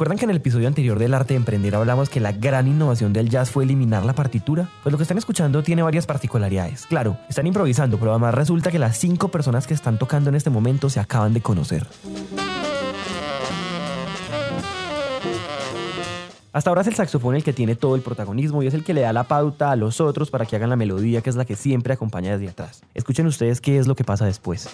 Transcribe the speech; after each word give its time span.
¿Recuerdan 0.00 0.16
que 0.16 0.24
en 0.24 0.30
el 0.30 0.36
episodio 0.36 0.66
anterior 0.66 0.98
del 0.98 1.12
arte 1.12 1.34
de 1.34 1.38
emprender 1.38 1.74
hablamos 1.74 2.08
que 2.08 2.20
la 2.20 2.32
gran 2.32 2.66
innovación 2.66 3.12
del 3.12 3.28
jazz 3.28 3.50
fue 3.50 3.64
eliminar 3.64 4.04
la 4.04 4.14
partitura? 4.14 4.70
Pues 4.82 4.92
lo 4.92 4.96
que 4.96 5.02
están 5.02 5.18
escuchando 5.18 5.62
tiene 5.62 5.82
varias 5.82 6.06
particularidades. 6.06 6.86
Claro, 6.86 7.18
están 7.28 7.46
improvisando, 7.46 7.98
pero 7.98 8.12
además 8.12 8.34
resulta 8.34 8.70
que 8.70 8.78
las 8.78 8.96
cinco 8.96 9.28
personas 9.28 9.66
que 9.66 9.74
están 9.74 9.98
tocando 9.98 10.30
en 10.30 10.36
este 10.36 10.48
momento 10.48 10.88
se 10.88 11.00
acaban 11.00 11.34
de 11.34 11.42
conocer. 11.42 11.86
Hasta 16.52 16.70
ahora 16.70 16.82
es 16.82 16.88
el 16.88 16.94
saxofón 16.94 17.36
el 17.36 17.44
que 17.44 17.52
tiene 17.52 17.76
todo 17.76 17.94
el 17.94 18.02
protagonismo 18.02 18.62
y 18.62 18.66
es 18.66 18.74
el 18.74 18.82
que 18.82 18.92
le 18.92 19.02
da 19.02 19.12
la 19.12 19.24
pauta 19.24 19.70
a 19.70 19.76
los 19.76 20.00
otros 20.00 20.30
para 20.30 20.46
que 20.46 20.56
hagan 20.56 20.70
la 20.70 20.76
melodía 20.76 21.20
que 21.20 21.30
es 21.30 21.36
la 21.36 21.44
que 21.44 21.54
siempre 21.54 21.94
acompaña 21.94 22.32
desde 22.32 22.50
atrás. 22.50 22.82
Escuchen 22.94 23.26
ustedes 23.26 23.60
qué 23.60 23.78
es 23.78 23.86
lo 23.86 23.94
que 23.94 24.02
pasa 24.02 24.26
después. 24.26 24.68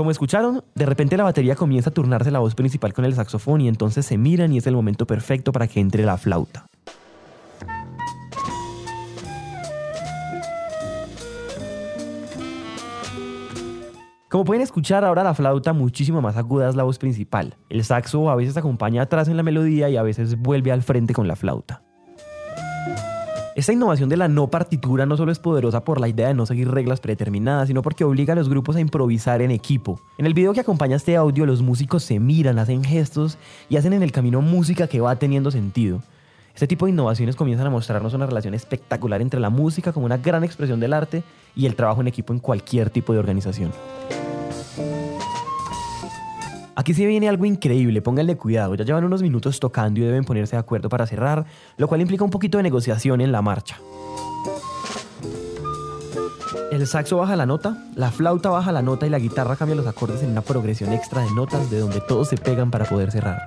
Como 0.00 0.10
escucharon, 0.10 0.64
de 0.74 0.86
repente 0.86 1.18
la 1.18 1.24
batería 1.24 1.54
comienza 1.56 1.90
a 1.90 1.92
turnarse 1.92 2.30
la 2.30 2.38
voz 2.38 2.54
principal 2.54 2.94
con 2.94 3.04
el 3.04 3.14
saxofón 3.14 3.60
y 3.60 3.68
entonces 3.68 4.06
se 4.06 4.16
miran 4.16 4.50
y 4.50 4.56
es 4.56 4.66
el 4.66 4.74
momento 4.74 5.06
perfecto 5.06 5.52
para 5.52 5.66
que 5.66 5.78
entre 5.78 6.06
la 6.06 6.16
flauta. 6.16 6.64
Como 14.30 14.46
pueden 14.46 14.62
escuchar, 14.62 15.04
ahora 15.04 15.22
la 15.22 15.34
flauta 15.34 15.74
muchísimo 15.74 16.22
más 16.22 16.38
aguda 16.38 16.70
es 16.70 16.76
la 16.76 16.84
voz 16.84 16.96
principal. 16.96 17.56
El 17.68 17.84
saxo 17.84 18.30
a 18.30 18.36
veces 18.36 18.56
acompaña 18.56 19.02
atrás 19.02 19.28
en 19.28 19.36
la 19.36 19.42
melodía 19.42 19.90
y 19.90 19.98
a 19.98 20.02
veces 20.02 20.38
vuelve 20.38 20.72
al 20.72 20.82
frente 20.82 21.12
con 21.12 21.28
la 21.28 21.36
flauta. 21.36 21.82
Esta 23.60 23.74
innovación 23.74 24.08
de 24.08 24.16
la 24.16 24.26
no 24.26 24.46
partitura 24.46 25.04
no 25.04 25.18
solo 25.18 25.32
es 25.32 25.38
poderosa 25.38 25.84
por 25.84 26.00
la 26.00 26.08
idea 26.08 26.28
de 26.28 26.32
no 26.32 26.46
seguir 26.46 26.70
reglas 26.70 26.98
predeterminadas, 26.98 27.68
sino 27.68 27.82
porque 27.82 28.04
obliga 28.04 28.32
a 28.32 28.36
los 28.36 28.48
grupos 28.48 28.74
a 28.74 28.80
improvisar 28.80 29.42
en 29.42 29.50
equipo. 29.50 30.00
En 30.16 30.24
el 30.24 30.32
video 30.32 30.54
que 30.54 30.60
acompaña 30.60 30.96
este 30.96 31.14
audio, 31.14 31.44
los 31.44 31.60
músicos 31.60 32.02
se 32.02 32.18
miran, 32.20 32.58
hacen 32.58 32.82
gestos 32.82 33.36
y 33.68 33.76
hacen 33.76 33.92
en 33.92 34.02
el 34.02 34.12
camino 34.12 34.40
música 34.40 34.86
que 34.86 35.02
va 35.02 35.14
teniendo 35.16 35.50
sentido. 35.50 36.00
Este 36.54 36.66
tipo 36.66 36.86
de 36.86 36.92
innovaciones 36.92 37.36
comienzan 37.36 37.66
a 37.66 37.70
mostrarnos 37.70 38.14
una 38.14 38.24
relación 38.24 38.54
espectacular 38.54 39.20
entre 39.20 39.40
la 39.40 39.50
música 39.50 39.92
como 39.92 40.06
una 40.06 40.16
gran 40.16 40.42
expresión 40.42 40.80
del 40.80 40.94
arte 40.94 41.22
y 41.54 41.66
el 41.66 41.76
trabajo 41.76 42.00
en 42.00 42.08
equipo 42.08 42.32
en 42.32 42.38
cualquier 42.38 42.88
tipo 42.88 43.12
de 43.12 43.18
organización. 43.18 43.72
Aquí 46.80 46.94
se 46.94 47.04
viene 47.04 47.28
algo 47.28 47.44
increíble, 47.44 48.00
pónganle 48.00 48.38
cuidado, 48.38 48.74
ya 48.74 48.86
llevan 48.86 49.04
unos 49.04 49.20
minutos 49.20 49.60
tocando 49.60 50.00
y 50.00 50.02
deben 50.02 50.24
ponerse 50.24 50.56
de 50.56 50.60
acuerdo 50.60 50.88
para 50.88 51.06
cerrar, 51.06 51.44
lo 51.76 51.86
cual 51.86 52.00
implica 52.00 52.24
un 52.24 52.30
poquito 52.30 52.56
de 52.56 52.62
negociación 52.62 53.20
en 53.20 53.32
la 53.32 53.42
marcha. 53.42 53.76
El 56.72 56.86
saxo 56.86 57.18
baja 57.18 57.36
la 57.36 57.44
nota, 57.44 57.76
la 57.96 58.10
flauta 58.10 58.48
baja 58.48 58.72
la 58.72 58.80
nota 58.80 59.06
y 59.06 59.10
la 59.10 59.18
guitarra 59.18 59.56
cambia 59.56 59.76
los 59.76 59.86
acordes 59.86 60.22
en 60.22 60.30
una 60.30 60.40
progresión 60.40 60.94
extra 60.94 61.20
de 61.20 61.30
notas 61.32 61.70
de 61.70 61.80
donde 61.80 62.00
todos 62.00 62.28
se 62.28 62.38
pegan 62.38 62.70
para 62.70 62.86
poder 62.86 63.10
cerrar. 63.10 63.46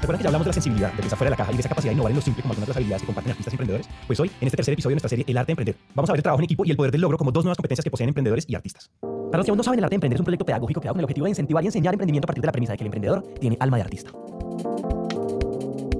¿Recuerdan 0.00 0.18
que 0.18 0.24
ya 0.24 0.28
hablamos 0.28 0.44
de 0.44 0.50
la 0.50 0.54
sensibilidad, 0.54 0.92
de 0.92 1.00
pensar 1.00 1.18
fuera 1.18 1.30
de 1.30 1.32
la 1.32 1.36
caja 1.36 1.52
y 1.52 1.54
de 1.54 1.60
esa 1.60 1.68
capacidad 1.68 1.90
de 1.90 1.94
innovar 1.94 2.12
lo 2.12 2.20
simple 2.20 2.42
como 2.42 2.52
algunas 2.52 2.66
de 2.66 2.70
las 2.70 2.76
habilidades 2.76 3.02
que 3.02 3.06
comparten 3.06 3.30
artistas 3.32 3.52
y 3.52 3.56
emprendedores? 3.56 3.88
Pues 4.06 4.20
hoy, 4.20 4.30
en 4.40 4.46
este 4.46 4.56
tercer 4.56 4.72
episodio 4.72 4.92
de 4.92 4.96
nuestra 4.96 5.08
serie 5.08 5.24
El 5.26 5.36
arte 5.36 5.48
de 5.48 5.52
emprender, 5.52 5.76
vamos 5.94 6.08
a 6.08 6.12
ver 6.12 6.18
el 6.18 6.22
trabajo 6.22 6.40
en 6.40 6.44
equipo 6.44 6.64
y 6.64 6.70
el 6.70 6.76
poder 6.76 6.92
del 6.92 7.00
logro 7.00 7.18
como 7.18 7.32
dos 7.32 7.44
nuevas 7.44 7.56
competencias 7.56 7.84
que 7.84 7.90
poseen 7.90 8.08
emprendedores 8.08 8.44
y 8.48 8.54
artistas. 8.54 8.90
Para 9.02 9.38
los 9.38 9.44
que 9.44 9.50
aún 9.50 9.58
no 9.58 9.64
saben, 9.64 9.78
el 9.78 9.84
arte 9.84 9.94
de 9.94 9.96
emprender 9.96 10.16
es 10.16 10.20
un 10.20 10.24
proyecto 10.24 10.46
pedagógico 10.46 10.80
creado 10.80 10.94
con 10.94 11.00
el 11.00 11.04
objetivo 11.04 11.24
de 11.24 11.30
incentivar 11.30 11.64
y 11.64 11.66
enseñar 11.66 11.94
emprendimiento 11.94 12.26
a 12.26 12.28
partir 12.28 12.42
de 12.42 12.46
la 12.46 12.52
premisa 12.52 12.72
de 12.72 12.78
que 12.78 12.84
el 12.84 12.86
emprendedor 12.86 13.22
tiene 13.40 13.56
alma 13.60 13.76
de 13.76 13.82
artista. 13.82 14.10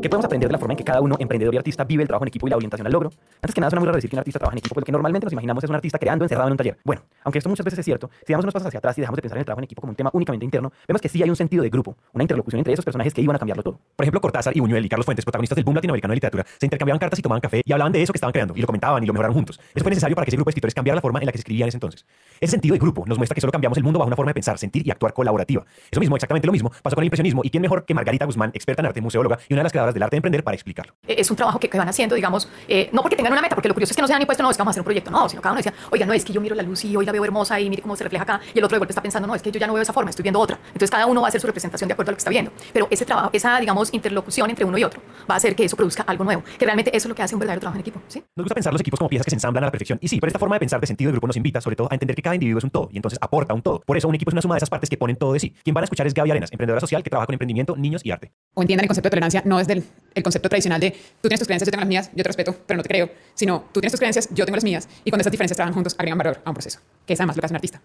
¿Qué 0.00 0.08
podemos 0.08 0.26
aprender 0.26 0.48
de 0.48 0.52
la 0.52 0.58
forma 0.58 0.74
en 0.74 0.76
que 0.76 0.84
cada 0.84 1.00
uno, 1.00 1.16
emprendedor 1.18 1.52
y 1.52 1.58
artista, 1.58 1.82
vive 1.82 2.04
el 2.04 2.06
trabajo 2.06 2.24
en 2.24 2.28
equipo 2.28 2.46
y 2.46 2.50
la 2.50 2.56
orientación 2.56 2.86
al 2.86 2.92
logro? 2.92 3.10
Antes 3.42 3.52
que 3.52 3.60
nada, 3.60 3.70
suena 3.70 3.80
muy 3.80 3.86
raro 3.86 3.96
decir 3.96 4.08
que 4.08 4.14
un 4.14 4.20
artista 4.20 4.38
trabaja 4.38 4.54
en 4.54 4.58
equipo, 4.58 4.72
porque 4.72 4.92
normalmente 4.92 5.24
nos 5.26 5.32
imaginamos 5.32 5.64
es 5.64 5.70
un 5.70 5.74
artista 5.74 5.98
creando 5.98 6.24
encerrado 6.24 6.46
en 6.46 6.52
un 6.52 6.56
taller. 6.56 6.78
Bueno, 6.84 7.02
aunque 7.24 7.38
esto 7.38 7.48
muchas 7.48 7.64
veces 7.64 7.80
es 7.80 7.84
cierto, 7.84 8.08
si 8.24 8.32
damos 8.32 8.44
unos 8.44 8.54
pasos 8.54 8.68
hacia 8.68 8.78
atrás 8.78 8.96
y 8.96 9.00
dejamos 9.00 9.16
de 9.16 9.22
pensar 9.22 9.38
en 9.38 9.40
el 9.40 9.44
trabajo 9.44 9.58
en 9.58 9.64
equipo 9.64 9.80
como 9.80 9.90
un 9.90 9.96
tema 9.96 10.10
únicamente 10.12 10.44
interno, 10.44 10.70
vemos 10.86 11.02
que 11.02 11.08
sí 11.08 11.20
hay 11.20 11.28
un 11.28 11.34
sentido 11.34 11.64
de 11.64 11.70
grupo, 11.70 11.96
una 12.12 12.22
interlocución 12.22 12.60
entre 12.60 12.74
esos 12.74 12.84
personajes 12.84 13.12
que 13.12 13.20
iban 13.20 13.34
a 13.34 13.40
cambiarlo 13.40 13.64
todo. 13.64 13.80
Por 13.96 14.04
ejemplo, 14.04 14.20
Cortázar 14.20 14.56
y 14.56 14.60
Buñuel 14.60 14.86
y 14.86 14.88
Carlos 14.88 15.04
Fuentes, 15.04 15.24
protagonistas 15.24 15.56
del 15.56 15.64
boom 15.64 15.74
latinoamericano 15.74 16.12
de 16.12 16.16
literatura, 16.16 16.46
se 16.60 16.66
intercambiaban 16.66 17.00
cartas 17.00 17.18
y 17.18 17.22
tomaban 17.22 17.40
café 17.40 17.62
y 17.64 17.72
hablaban 17.72 17.92
de 17.92 18.00
eso 18.00 18.12
que 18.12 18.18
estaban 18.18 18.32
creando 18.32 18.54
y 18.56 18.60
lo 18.60 18.66
comentaban 18.66 19.02
y 19.02 19.06
lo 19.06 19.12
mejoraron 19.12 19.34
juntos. 19.34 19.58
Eso 19.74 19.82
fue 19.82 19.90
necesario 19.90 20.14
para 20.14 20.26
que 20.26 20.30
ese 20.30 20.36
grupo 20.36 20.48
de 20.48 20.52
escritores 20.52 20.74
cambiara 20.74 20.94
la 20.94 21.02
forma 21.02 21.18
en 21.18 21.26
la 21.26 21.32
que 21.32 21.38
se 21.38 21.42
escribía 21.42 21.64
en 21.64 21.70
ese 21.70 21.76
entonces. 21.76 22.06
Ese 22.40 22.52
sentido 22.52 22.74
de 22.74 22.78
grupo 22.78 23.04
nos 23.04 23.18
muestra 23.18 23.34
que 23.34 23.40
solo 23.40 23.50
cambiamos 23.50 23.76
el 23.78 23.82
mundo 23.82 23.98
bajo 23.98 24.06
una 24.06 24.16
forma 24.16 24.30
de 24.30 24.34
pensar, 24.34 24.58
sentir 24.58 24.86
y 24.86 24.92
actuar 24.92 25.12
colaborativa. 25.12 25.64
Eso 25.90 25.98
mismo, 25.98 26.14
exactamente 26.14 26.46
lo 26.46 26.52
mismo, 26.52 26.70
pasó 26.84 26.94
con 26.94 27.02
el 27.02 27.06
impresionismo 27.06 27.40
y 27.42 27.50
quién 27.50 27.62
mejor 27.62 27.84
que 27.84 27.94
Margarita 27.94 28.26
Guzmán, 28.26 28.52
experta 28.54 28.82
en 28.82 28.86
arte, 28.86 29.00
museóloga 29.00 29.40
y 29.48 29.54
una 29.54 29.60
de 29.60 29.64
las 29.64 29.72
creadoras 29.72 29.87
del 29.94 30.02
arte 30.02 30.16
de 30.16 30.18
emprender 30.18 30.44
para 30.44 30.54
explicarlo. 30.54 30.94
Es 31.06 31.30
un 31.30 31.36
trabajo 31.36 31.58
que, 31.58 31.68
que 31.68 31.78
van 31.78 31.88
haciendo, 31.88 32.14
digamos, 32.14 32.48
eh, 32.66 32.88
no 32.92 33.02
porque 33.02 33.16
tengan 33.16 33.32
una 33.32 33.42
meta, 33.42 33.54
porque 33.54 33.68
lo 33.68 33.74
curioso 33.74 33.92
es 33.92 33.96
que 33.96 34.02
no 34.02 34.08
se 34.08 34.14
han 34.14 34.20
impuesto, 34.20 34.42
no, 34.42 34.50
es 34.50 34.56
que 34.56 34.60
vamos 34.60 34.70
a 34.70 34.74
hacer 34.74 34.80
un 34.80 34.84
proyecto, 34.84 35.10
no, 35.10 35.28
sino 35.28 35.42
cada 35.42 35.52
uno 35.52 35.58
decía, 35.58 35.74
oiga, 35.90 36.06
no, 36.06 36.12
es 36.12 36.24
que 36.24 36.32
yo 36.32 36.40
miro 36.40 36.54
la 36.54 36.62
luz 36.62 36.84
y 36.84 36.96
hoy 36.96 37.04
la 37.04 37.12
veo 37.12 37.24
hermosa 37.24 37.60
y 37.60 37.68
mire 37.68 37.82
cómo 37.82 37.96
se 37.96 38.04
refleja 38.04 38.24
acá, 38.24 38.40
y 38.54 38.58
el 38.58 38.64
otro 38.64 38.76
de 38.76 38.78
golpe 38.80 38.92
está 38.92 39.02
pensando, 39.02 39.26
no, 39.26 39.34
es 39.34 39.42
que 39.42 39.50
yo 39.50 39.58
ya 39.58 39.66
no 39.66 39.74
veo 39.74 39.82
esa 39.82 39.92
forma, 39.92 40.10
estoy 40.10 40.22
viendo 40.22 40.40
otra. 40.40 40.58
Entonces 40.68 40.90
cada 40.90 41.06
uno 41.06 41.20
va 41.20 41.28
a 41.28 41.30
hacer 41.30 41.40
su 41.40 41.46
representación 41.46 41.88
de 41.88 41.92
acuerdo 41.92 42.10
a 42.10 42.12
lo 42.12 42.16
que 42.16 42.20
está 42.20 42.30
viendo. 42.30 42.52
Pero 42.72 42.88
ese 42.90 43.04
trabajo, 43.04 43.30
esa, 43.32 43.58
digamos, 43.60 43.92
interlocución 43.92 44.50
entre 44.50 44.64
uno 44.64 44.78
y 44.78 44.84
otro, 44.84 45.00
va 45.30 45.34
a 45.34 45.38
hacer 45.38 45.54
que 45.54 45.64
eso 45.64 45.76
produzca 45.76 46.02
algo 46.02 46.24
nuevo, 46.24 46.42
que 46.58 46.64
realmente 46.64 46.90
eso 46.96 47.06
es 47.06 47.08
lo 47.08 47.14
que 47.14 47.22
hace 47.22 47.34
un 47.34 47.40
verdadero 47.40 47.60
trabajo 47.60 47.76
en 47.76 47.80
equipo, 47.80 48.02
¿sí? 48.08 48.22
Nos 48.36 48.44
gusta 48.44 48.54
pensar 48.54 48.72
los 48.72 48.80
equipos 48.80 48.98
como 48.98 49.08
piezas 49.08 49.24
que 49.24 49.30
se 49.30 49.36
ensamblan 49.36 49.64
a 49.64 49.66
la 49.66 49.70
perfección. 49.70 49.98
Y 50.02 50.08
sí, 50.08 50.20
pero 50.20 50.28
esta 50.28 50.38
forma 50.38 50.56
de 50.56 50.60
pensar 50.60 50.80
de 50.80 50.86
sentido 50.86 51.08
de 51.08 51.12
grupo 51.12 51.26
nos 51.26 51.36
invita, 51.36 51.60
sobre 51.60 51.76
todo, 51.76 51.88
a 51.90 51.94
entender 51.94 52.16
que 52.16 52.22
cada 52.22 52.34
individuo 52.34 52.58
es 52.58 52.64
un 52.64 52.70
todo 52.70 52.88
y 52.92 52.96
entonces 52.96 53.18
aporta 53.20 53.54
un 53.54 53.62
todo. 53.62 53.80
Por 53.80 53.96
eso 53.96 54.08
un 54.08 54.14
equipo 54.14 54.30
es 54.30 54.34
una 54.34 54.42
suma 54.42 54.54
de 54.54 54.58
esas 54.58 54.70
partes 54.70 54.88
que 54.88 54.96
ponen 54.96 55.16
todo 55.16 55.32
de 55.32 55.40
sí. 55.40 55.54
Quien 55.64 55.74
van 55.74 55.82
a 55.82 55.86
escuchar 55.86 56.06
es 56.06 56.14
Gaby 56.14 56.30
Arenas, 56.30 56.52
emprendedora 56.52 56.80
social 56.80 57.02
que 57.02 57.10
trabaja 57.10 57.26
con 57.26 57.34
emprendimiento, 57.34 57.76
niños 57.76 58.02
y 58.04 58.10
arte. 58.10 58.32
O 58.54 58.62
entiendan 58.62 58.84
el 58.84 58.88
concepto 58.88 59.06
de 59.06 59.10
tolerancia 59.10 59.42
no 59.44 59.60
es 59.60 59.66
del 59.66 59.77
el 60.14 60.22
concepto 60.22 60.48
tradicional 60.48 60.80
de 60.80 60.90
tú 60.90 61.28
tienes 61.28 61.40
tus 61.40 61.46
creencias, 61.46 61.66
yo 61.66 61.70
tengo 61.70 61.80
las 61.80 61.88
mías, 61.88 62.10
yo 62.14 62.22
te 62.22 62.28
respeto, 62.28 62.56
pero 62.66 62.76
no 62.76 62.82
te 62.82 62.88
creo, 62.88 63.10
sino 63.34 63.64
tú 63.72 63.80
tienes 63.80 63.92
tus 63.92 64.00
creencias, 64.00 64.28
yo 64.32 64.44
tengo 64.44 64.56
las 64.56 64.64
mías, 64.64 64.88
y 65.04 65.10
cuando 65.10 65.22
esas 65.22 65.30
diferencias 65.30 65.56
trabajan 65.56 65.74
juntos 65.74 65.94
agregan 65.98 66.18
valor 66.18 66.40
a 66.44 66.50
un 66.50 66.54
proceso, 66.54 66.80
que 67.06 67.12
es 67.12 67.20
además 67.20 67.36
lo 67.36 67.40
que 67.40 67.46
hace 67.46 67.52
un 67.52 67.56
artista. 67.56 67.80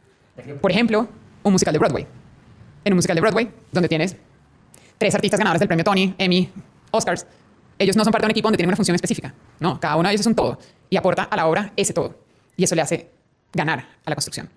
Por 0.62 0.72
ejemplo, 0.72 1.08
un 1.44 1.52
musical 1.52 1.74
de 1.74 1.80
Broadway. 1.80 2.08
En 2.86 2.94
un 2.94 2.98
musical 2.98 3.16
de 3.16 3.22
Broadway, 3.22 3.50
donde 3.72 3.88
tienes 3.88 4.16
tres 4.98 5.14
artistas 5.16 5.38
ganadores 5.38 5.60
del 5.60 5.68
premio 5.68 5.84
Tony, 5.84 6.16
Emmy, 6.18 6.50
Oscars, 6.92 7.26
ellos 7.80 7.96
no 7.96 8.04
son 8.04 8.12
parte 8.12 8.24
de 8.24 8.28
un 8.28 8.32
equipo 8.32 8.48
donde 8.48 8.58
tienen 8.58 8.70
una 8.70 8.76
función 8.76 8.96
específica. 8.96 9.34
No, 9.60 9.80
cada 9.80 9.96
uno 9.96 10.08
de 10.08 10.14
ellos 10.14 10.22
es 10.22 10.28
un 10.28 10.36
todo 10.36 10.60
y 10.90 10.98
aporta 10.98 11.24
a 11.24 11.36
la 11.36 11.48
obra 11.48 11.74
ese 11.76 11.94
todo. 11.94 12.18
Y 12.56 12.64
eso 12.64 12.76
le 12.76 12.82
hace 12.82 13.10
ganar 13.52 13.80
a 14.06 14.10
la 14.10 14.16
construcción. 14.16 14.50